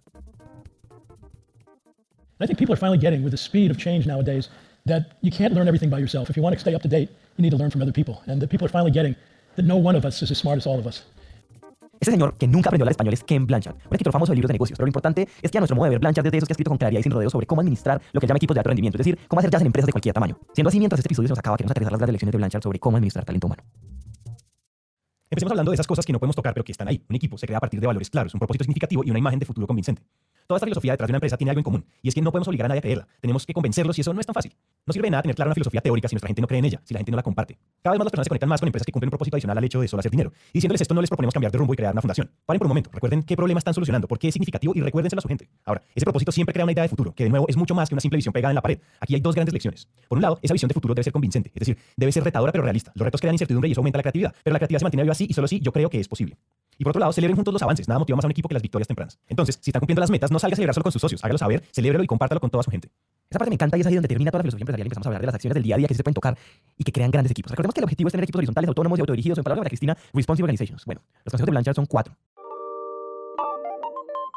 I 2.40 2.46
think 2.46 2.58
people 2.58 2.74
are 2.74 2.78
finally 2.78 2.98
getting 2.98 3.22
with 3.24 3.30
the 3.30 3.38
speed 3.38 3.70
of 3.70 3.78
change 3.78 4.06
nowadays 4.06 4.50
that 4.86 5.16
you 5.22 5.30
can't 5.30 5.54
learn 5.54 5.66
everything 5.66 5.88
by 5.88 5.98
yourself. 5.98 6.28
If 6.28 6.36
you 6.36 6.42
want 6.42 6.54
to 6.54 6.60
stay 6.60 6.74
up 6.74 6.82
to 6.82 6.88
date, 6.88 7.08
you 7.36 7.42
need 7.42 7.52
to 7.52 7.56
learn 7.56 7.70
from 7.70 7.80
other 7.80 7.92
people. 7.92 8.20
And 8.26 8.42
that 8.42 8.50
people 8.50 8.66
are 8.66 8.70
finally 8.70 8.90
getting 8.90 9.16
that 9.56 9.64
no 9.64 9.76
one 9.76 9.96
of 9.96 10.04
us 10.04 10.20
is 10.20 10.30
as 10.30 10.36
smart 10.36 10.58
as 10.58 10.66
all 10.66 10.78
of 10.78 10.86
us. 10.86 11.04
Este 12.00 12.10
señor 12.10 12.36
que 12.36 12.46
nunca 12.46 12.68
aprendió 12.68 12.82
a 12.82 12.86
hablar 12.86 12.92
español 12.92 13.14
es 13.14 13.24
Ken 13.24 13.46
Blanchard, 13.46 13.76
un 13.76 13.92
escritor 13.92 14.12
famoso 14.12 14.32
de 14.32 14.36
libros 14.36 14.48
de 14.48 14.54
negocios. 14.54 14.76
Pero 14.76 14.86
lo 14.86 14.90
importante 14.90 15.28
es 15.40 15.50
que 15.50 15.58
a 15.58 15.60
nuestro 15.60 15.76
modo 15.76 15.84
de 15.84 15.90
ver, 15.90 16.00
Blanchard 16.00 16.26
es 16.26 16.32
de 16.32 16.38
esos 16.38 16.48
que 16.48 16.52
ha 16.52 16.54
escrito 16.54 16.70
con 16.70 16.78
claridad 16.78 17.00
y 17.00 17.02
sin 17.02 17.12
rodeo 17.12 17.30
sobre 17.30 17.46
cómo 17.46 17.60
administrar 17.60 18.00
lo 18.12 18.20
que 18.20 18.26
él 18.26 18.28
llama 18.28 18.36
equipos 18.38 18.54
de 18.54 18.60
alto 18.60 18.68
rendimiento, 18.68 18.96
es 18.96 19.06
decir, 19.06 19.18
cómo 19.28 19.40
hacer 19.40 19.50
jazz 19.50 19.60
en 19.62 19.66
empresas 19.66 19.86
de 19.86 19.92
cualquier 19.92 20.14
tamaño. 20.14 20.38
Siendo 20.52 20.68
así, 20.68 20.78
mientras 20.78 20.98
este 20.98 21.08
episodio 21.08 21.28
nos 21.28 21.38
acaba, 21.38 21.56
queremos 21.56 21.70
aterrizar 21.70 21.92
las 21.92 21.98
grandes 21.98 22.12
lecciones 22.14 22.32
de 22.32 22.38
Blanchard 22.38 22.62
sobre 22.62 22.78
cómo 22.78 22.96
administrar 22.96 23.24
talento 23.24 23.46
humano. 23.46 23.62
Empecemos 25.30 25.52
hablando 25.52 25.70
de 25.70 25.74
esas 25.74 25.86
cosas 25.86 26.04
que 26.04 26.12
no 26.12 26.20
podemos 26.20 26.36
tocar, 26.36 26.52
pero 26.52 26.64
que 26.64 26.72
están 26.72 26.86
ahí. 26.86 27.02
Un 27.08 27.16
equipo 27.16 27.38
se 27.38 27.46
crea 27.46 27.58
a 27.58 27.60
partir 27.60 27.80
de 27.80 27.86
valores 27.86 28.10
claros, 28.10 28.34
un 28.34 28.38
propósito 28.38 28.64
significativo 28.64 29.02
y 29.04 29.10
una 29.10 29.18
imagen 29.18 29.38
de 29.38 29.46
futuro 29.46 29.66
convincente. 29.66 30.02
Toda 30.46 30.58
esta 30.58 30.66
filosofía 30.66 30.92
detrás 30.92 31.08
de 31.08 31.12
una 31.12 31.16
empresa 31.16 31.38
tiene 31.38 31.50
algo 31.50 31.60
en 31.60 31.64
común, 31.64 31.86
y 32.02 32.08
es 32.08 32.14
que 32.14 32.20
no 32.20 32.30
podemos 32.30 32.48
obligar 32.48 32.66
a 32.66 32.68
nadie 32.68 32.80
a 32.80 32.82
creerla. 32.82 33.08
Tenemos 33.20 33.46
que 33.46 33.54
convencerlos 33.54 33.96
y 33.96 34.02
eso 34.02 34.12
no 34.12 34.20
es 34.20 34.26
tan 34.26 34.34
fácil. 34.34 34.54
No 34.84 34.92
sirve 34.92 35.06
de 35.06 35.12
nada 35.12 35.22
tener 35.22 35.34
clara 35.34 35.48
una 35.48 35.54
filosofía 35.54 35.80
teórica 35.80 36.06
si 36.06 36.14
nuestra 36.14 36.28
gente 36.28 36.42
no 36.42 36.46
cree 36.46 36.58
en 36.58 36.66
ella, 36.66 36.82
si 36.84 36.92
la 36.92 36.98
gente 36.98 37.10
no 37.10 37.16
la 37.16 37.22
comparte. 37.22 37.56
Cada 37.82 37.92
vez 37.94 37.98
más 37.98 38.04
las 38.04 38.10
personas 38.10 38.26
se 38.26 38.28
conectan 38.28 38.48
más 38.50 38.60
con 38.60 38.68
empresas 38.68 38.84
que 38.84 38.92
cumplen 38.92 39.08
un 39.08 39.12
propósito 39.12 39.36
adicional 39.36 39.56
al 39.56 39.64
hecho 39.64 39.80
de 39.80 39.88
solo 39.88 40.00
hacer 40.00 40.10
dinero. 40.10 40.32
Y 40.52 40.58
diciéndoles 40.58 40.82
esto 40.82 40.92
no 40.92 41.00
les 41.00 41.08
proponemos 41.08 41.32
cambiar 41.32 41.50
de 41.50 41.56
rumbo 41.56 41.72
y 41.72 41.76
crear 41.76 41.92
una 41.92 42.02
fundación. 42.02 42.30
Paren 42.44 42.58
por 42.58 42.66
un 42.66 42.70
momento, 42.70 42.90
recuerden 42.92 43.22
qué 43.22 43.36
problema 43.36 43.58
están 43.58 43.72
solucionando, 43.72 44.06
por 44.06 44.18
qué 44.18 44.28
es 44.28 44.34
significativo 44.34 44.74
y 44.76 44.82
recuérdenselo 44.82 45.20
a 45.20 45.22
su 45.22 45.28
gente. 45.28 45.48
Ahora, 45.64 45.82
ese 45.94 46.04
propósito 46.04 46.30
siempre 46.30 46.52
crea 46.52 46.64
una 46.64 46.72
idea 46.72 46.82
de 46.82 46.90
futuro, 46.90 47.14
que 47.14 47.24
de 47.24 47.30
nuevo 47.30 47.46
es 47.48 47.56
mucho 47.56 47.74
más 47.74 47.88
que 47.88 47.94
una 47.94 48.02
simple 48.02 48.16
visión 48.16 48.32
pegada 48.34 48.50
en 48.50 48.56
la 48.56 48.62
pared. 48.62 48.78
Aquí 49.00 49.14
hay 49.14 49.20
dos 49.22 49.34
grandes 49.34 49.54
lecciones. 49.54 49.88
Por 50.08 50.18
un 50.18 50.22
lado, 50.22 50.38
esa 50.42 50.52
visión 50.52 50.68
de 50.68 50.74
futuro 50.74 50.94
debe 50.94 51.04
ser 51.04 51.12
convincente, 51.12 51.50
es 51.54 51.60
decir, 51.60 51.78
debe 51.96 52.12
ser 52.12 52.22
retadora 52.22 52.52
pero 52.52 52.64
realista. 52.64 52.92
Los 52.94 53.06
retos 53.06 53.20
crean 53.20 53.34
incertidumbre 53.34 53.68
y 53.68 53.72
eso 53.72 53.80
aumenta 53.80 53.98
la 53.98 54.02
creatividad, 54.02 54.34
pero 54.42 54.52
la 54.52 54.58
creatividad 54.58 54.80
se 54.80 54.84
mantiene 54.84 55.10
así 55.10 55.26
y 55.28 55.32
solo 55.32 55.46
así 55.46 55.60
yo 55.60 55.72
creo 55.72 55.88
que 55.88 56.00
es 56.00 56.08
posible. 56.08 56.36
Y 56.78 56.84
por 56.84 56.90
otro 56.90 57.00
lado, 57.00 57.12
celebren 57.12 57.36
juntos 57.36 57.52
los 57.52 57.62
avances. 57.62 57.88
Nada 57.88 57.98
motiva 57.98 58.16
más 58.16 58.24
a 58.24 58.28
un 58.28 58.32
equipo 58.32 58.48
que 58.48 58.54
las 58.54 58.62
victorias 58.62 58.88
tempranas. 58.88 59.18
Entonces, 59.28 59.58
si 59.60 59.70
están 59.70 59.80
cumpliendo 59.80 60.00
las 60.00 60.10
metas, 60.10 60.30
no 60.30 60.38
salga 60.38 60.54
a 60.54 60.56
celebrar 60.56 60.82
con 60.82 60.92
sus 60.92 61.00
socios. 61.00 61.22
Hágalo 61.24 61.38
saber, 61.38 61.62
celébrelo 61.72 62.04
y 62.04 62.06
compártalo 62.06 62.40
con 62.40 62.50
toda 62.50 62.62
su 62.62 62.70
gente. 62.70 62.90
Esa 63.30 63.38
parte 63.38 63.50
me 63.50 63.54
encanta 63.54 63.76
y 63.76 63.80
es 63.80 63.86
ahí 63.86 63.94
donde 63.94 64.08
termina 64.08 64.30
toda 64.30 64.40
la 64.40 64.42
filosofía 64.44 64.62
empresarial 64.62 64.88
y 64.88 64.94
a 64.94 65.06
hablar 65.06 65.20
de 65.20 65.26
las 65.26 65.34
acciones 65.34 65.54
del 65.54 65.62
día 65.62 65.74
a 65.74 65.78
día 65.78 65.88
que 65.88 65.94
se 65.94 66.02
pueden 66.02 66.14
tocar 66.14 66.36
y 66.76 66.84
que 66.84 66.92
crean 66.92 67.10
grandes 67.10 67.32
equipos. 67.32 67.50
Recordemos 67.50 67.74
que 67.74 67.80
el 67.80 67.84
objetivo 67.84 68.08
es 68.08 68.12
tener 68.12 68.24
equipos 68.24 68.38
horizontales, 68.38 68.68
autónomos 68.68 68.98
y 68.98 69.00
autodirigidos, 69.00 69.38
en 69.38 69.44
palabras 69.44 69.64
de 69.64 69.70
Cristina, 69.70 69.96
responsive 70.12 70.44
organizations. 70.44 70.84
Bueno, 70.84 71.00
los 71.24 71.32
consejos 71.32 71.46
de 71.46 71.50
Blanchard 71.50 71.74
son 71.74 71.86
cuatro. 71.86 72.14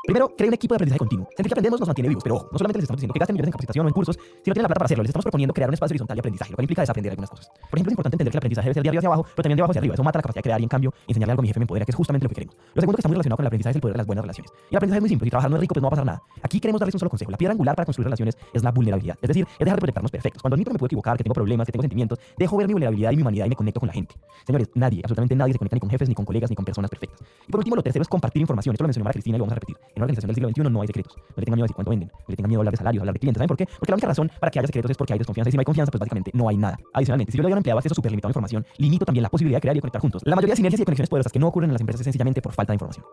Primero, 0.07 0.33
crea 0.37 0.47
un 0.47 0.53
equipo 0.53 0.73
de 0.73 0.77
aprendizaje 0.77 0.99
continuo. 0.99 1.27
Sentir 1.35 1.49
que 1.49 1.53
aprendemos 1.53 1.81
nos 1.81 1.89
mantiene 1.89 2.07
vivos, 2.07 2.23
pero 2.23 2.35
ojo, 2.35 2.47
no 2.49 2.57
solamente 2.57 2.79
les 2.79 2.83
estamos 2.83 2.99
diciendo 2.99 3.11
que 3.11 3.19
gasten 3.19 3.33
millones 3.33 3.49
en 3.49 3.51
capacitación 3.51 3.85
o 3.85 3.89
en 3.89 3.93
cursos, 3.93 4.15
si 4.15 4.49
no 4.49 4.53
tienen 4.53 4.63
la 4.63 4.69
plata 4.69 4.79
para 4.79 4.85
hacerlo, 4.85 5.03
les 5.03 5.09
estamos 5.09 5.25
proponiendo 5.25 5.53
crear 5.53 5.69
un 5.69 5.73
espacio 5.73 5.91
horizontal 5.91 6.15
de 6.15 6.21
aprendizaje, 6.21 6.51
lo 6.51 6.55
cual 6.55 6.63
implica 6.63 6.81
desaprender 6.81 7.11
algunas 7.11 7.29
cosas. 7.29 7.51
Por 7.51 7.75
ejemplo, 7.75 7.89
es 7.89 7.91
importante 7.91 8.15
entender 8.15 8.31
que 8.31 8.37
el 8.37 8.39
aprendizaje 8.39 8.65
debe 8.67 8.73
ser 8.75 8.83
de 8.83 8.87
arriba 8.87 8.99
hacia 8.99 9.09
abajo, 9.09 9.23
pero 9.35 9.43
también 9.43 9.57
de 9.57 9.61
abajo 9.63 9.71
hacia 9.71 9.79
arriba. 9.81 9.93
Eso 9.95 10.03
mata 10.05 10.19
la 10.19 10.23
capacidad 10.23 10.39
de 10.39 10.47
crear 10.47 10.61
y 10.61 10.63
en 10.63 10.69
cambio, 10.69 10.93
enseñarle 11.09 11.31
algo 11.33 11.41
a 11.41 11.43
mi 11.43 11.47
jefe 11.49 11.59
me 11.59 11.63
empodera, 11.65 11.83
que 11.83 11.91
es 11.91 11.95
justamente 11.97 12.23
lo 12.23 12.29
que 12.29 12.35
queremos. 12.35 12.55
Lo 12.55 12.79
segundo 12.79 12.95
que 12.95 13.01
está 13.01 13.09
muy 13.09 13.15
relacionado 13.15 13.35
con 13.35 13.43
el 13.43 13.47
aprendizaje 13.47 13.71
es 13.71 13.75
el 13.75 13.81
poder 13.81 13.93
de 13.95 13.97
las 13.97 14.07
buenas 14.07 14.23
relaciones. 14.23 14.51
Y 14.55 14.71
el 14.71 14.77
aprendizaje 14.77 14.97
es 14.97 15.03
muy 15.03 15.09
simple, 15.09 15.25
si 15.25 15.29
trabajar 15.29 15.51
no 15.51 15.57
es 15.57 15.61
rico, 15.61 15.73
pues 15.75 15.81
no 15.83 15.87
va 15.87 15.91
a 15.91 15.95
pasar 15.99 16.05
nada. 16.07 16.21
Aquí 16.39 16.59
queremos 16.61 16.79
darles 16.79 16.95
un 16.95 16.99
solo 17.03 17.09
consejo. 17.09 17.31
La 17.31 17.37
piedra 17.37 17.51
angular 17.51 17.75
para 17.75 17.85
construir 17.85 18.05
relaciones 18.07 18.37
es 18.53 18.63
la 18.63 18.71
vulnerabilidad. 18.71 19.17
Es 19.21 19.27
decir, 19.27 19.43
es 19.43 19.59
dejar 19.59 19.75
de 19.75 19.81
proyectarnos 19.83 20.11
perfectos. 20.11 20.41
Cuando 20.41 20.55
admito 20.55 20.71
que 20.71 20.75
me 20.75 20.79
puedo 20.79 20.87
equivocar, 20.87 21.17
que 21.17 21.23
tengo 21.23 21.35
problemas, 21.35 21.65
que 21.65 21.73
tengo 21.73 21.83
sentimientos, 21.83 22.17
dejo 22.37 22.55
ver 22.55 22.67
mi 22.67 22.73
vulnerabilidad 22.79 23.11
y 23.11 23.17
mi 23.17 23.23
humanidad 23.23 23.45
y 23.45 23.49
me 23.49 23.55
conecto 23.59 23.81
con 23.81 23.87
la 23.87 23.93
gente. 23.93 24.15
Señores, 24.45 24.69
nadie, 24.73 25.01
absolutamente 25.03 25.35
nadie 25.35 25.51
se 25.51 25.59
conecta 25.59 25.75
ni 25.75 25.81
con 25.81 25.89
jefes, 25.89 26.07
ni 26.07 26.15
con 26.15 26.23
colegas, 26.23 26.49
ni 26.49 26.55
con 26.55 26.63
personas 26.63 26.89
perfectas. 26.89 27.19
Y 27.45 27.51
por 27.51 27.59
último, 27.59 27.75
lo 27.75 27.83
tercero 27.83 28.03
es 28.03 28.07
compartir 28.07 28.39
información. 28.39 28.73
Esto 28.73 28.85
lo 28.85 28.87
mencionó 28.87 29.09
Cristina 29.09 29.35
y 29.35 29.39
lo 29.39 29.43
vamos 29.43 29.51
a 29.51 29.55
repetir. 29.55 29.75
En 29.97 30.01
una 30.01 30.05
organización 30.05 30.27
del 30.27 30.35
siglo 30.35 30.49
XXI 30.49 30.69
no 30.69 30.81
hay 30.81 30.87
secretos. 30.87 31.15
No 31.17 31.33
le 31.37 31.45
tengan 31.45 31.57
miedo 31.57 31.63
a 31.63 31.67
decir 31.67 31.75
cuánto 31.75 31.89
venden, 31.89 32.09
no 32.09 32.25
le 32.27 32.35
tengan 32.35 32.49
miedo 32.49 32.59
a 32.59 32.61
hablar 32.61 32.71
de 32.71 32.77
salarios, 32.77 33.01
hablar 33.01 33.13
de 33.13 33.19
clientes. 33.19 33.39
¿Saben 33.39 33.47
por 33.47 33.57
qué? 33.57 33.65
Porque 33.65 33.91
la 33.91 33.95
única 33.95 34.07
razón 34.07 34.31
para 34.39 34.51
que 34.51 34.59
haya 34.59 34.67
secretos 34.67 34.91
es 34.91 34.97
porque 34.97 35.13
hay 35.13 35.19
desconfianza 35.19 35.49
y 35.49 35.51
si 35.51 35.57
no 35.57 35.61
hay 35.61 35.65
confianza, 35.65 35.91
pues 35.91 35.99
básicamente 35.99 36.31
no 36.35 36.47
hay 36.47 36.57
nada. 36.57 36.77
Adicionalmente, 36.93 37.31
si 37.31 37.37
yo 37.37 37.41
le 37.41 37.47
doy 37.47 37.53
a 37.53 37.55
un 37.55 37.57
empleado 37.57 37.79
acceso 37.79 37.95
súper 37.95 38.11
limitado 38.11 38.29
a 38.29 38.31
información, 38.31 38.63
limito 38.77 39.05
también 39.05 39.23
la 39.23 39.29
posibilidad 39.29 39.57
de 39.57 39.61
crear 39.61 39.75
y 39.75 39.79
conectar 39.79 40.01
juntos. 40.01 40.21
La 40.23 40.35
mayoría 40.35 40.53
de 40.53 40.57
sinergias 40.57 40.79
y 40.79 40.81
de 40.81 40.85
conexiones 40.85 41.09
poderosas 41.09 41.31
que 41.31 41.39
no 41.39 41.47
ocurren 41.47 41.71
en 41.71 41.73
las 41.73 41.81
empresas 41.81 42.01
es 42.01 42.05
sencillamente 42.05 42.43
por 42.43 42.53
falta 42.53 42.73
de 42.73 42.75
información. 42.75 43.05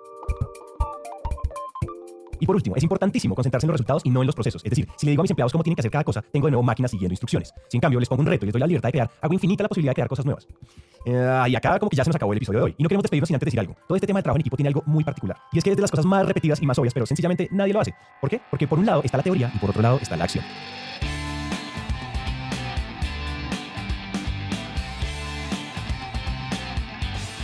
Y 2.45 2.47
por 2.47 2.57
último, 2.57 2.77
es 2.77 2.83
importantísimo 2.83 3.35
concentrarse 3.35 3.65
en 3.65 3.69
los 3.69 3.77
resultados 3.77 4.03
y 4.05 4.11
no 4.11 4.21
en 4.21 4.27
los 4.27 4.35
procesos. 4.35 4.63
Es 4.63 4.69
decir, 4.69 4.87
si 4.99 5.07
le 5.07 5.13
digo 5.13 5.23
a 5.23 5.25
mis 5.25 5.31
empleados 5.31 5.51
cómo 5.51 5.65
tienen 5.65 5.77
que 5.77 5.81
hacer 5.81 5.91
cada 5.91 6.05
cosa, 6.05 6.23
tengo 6.31 6.47
de 6.47 6.51
nuevo 6.51 6.63
máquinas 6.63 6.91
siguiendo 6.91 7.15
instrucciones. 7.15 7.55
Si 7.71 7.79
en 7.79 7.81
cambio 7.81 7.99
les 7.99 8.07
pongo 8.07 8.21
un 8.21 8.27
reto 8.27 8.45
y 8.45 8.49
les 8.49 8.53
doy 8.53 8.61
la 8.61 8.67
libertad 8.67 8.89
de 8.89 8.93
crear, 8.93 9.11
hago 9.23 9.33
infinita 9.33 9.63
la 9.63 9.69
posibilidad 9.71 9.93
de 9.93 9.95
crear 9.95 10.09
cosas 10.11 10.27
nuevas. 10.27 10.47
Eh, 11.07 11.45
y 11.49 11.57
acá 11.57 11.79
como 11.79 11.89
que 11.89 11.97
ya 11.97 12.05
se 12.05 12.11
nos 12.11 12.17
acabó 12.17 12.35
el 12.35 12.37
episodio 12.37 12.59
de 12.59 12.65
hoy. 12.67 12.75
Y 12.77 12.83
no 12.83 12.91
queremos 12.91 13.05
despedirnos 13.05 13.29
sin 13.29 13.37
antes 13.37 13.47
decir 13.47 13.61
algo. 13.61 13.75
Todo 13.89 13.97
este 13.97 14.07
tema 14.07 14.19
de 14.19 14.25
trabajo 14.25 14.37
en 14.37 14.41
equipo 14.43 14.59
tiene 14.59 14.69
algo 14.69 14.83
muy 14.85 15.05
particular. 15.05 15.39
Y 15.53 15.57
es 15.57 15.65
que 15.65 15.71
es 15.71 15.77
de 15.77 15.81
las 15.81 15.91
cosas 15.91 16.05
más 16.05 16.27
repetidas 16.27 16.61
y 16.61 16.67
más 16.67 16.79
obvias, 16.79 16.93
pero 16.93 17.07
sencillamente 17.07 17.49
nadie 17.51 17.73
lo 17.73 17.81
hace. 17.81 17.95
¿Por 18.21 18.29
qué? 18.29 18.43
Porque 18.51 18.69
por 18.69 18.79
un 18.79 18.85
lado 18.85 19.01
está 19.03 19.17
la 19.17 19.23
teoría 19.23 19.51
y 19.55 19.59
por 19.59 19.71
otro 19.71 19.81
lado 19.81 19.99
está 20.03 20.15
la 20.19 20.25
acción. 20.25 20.45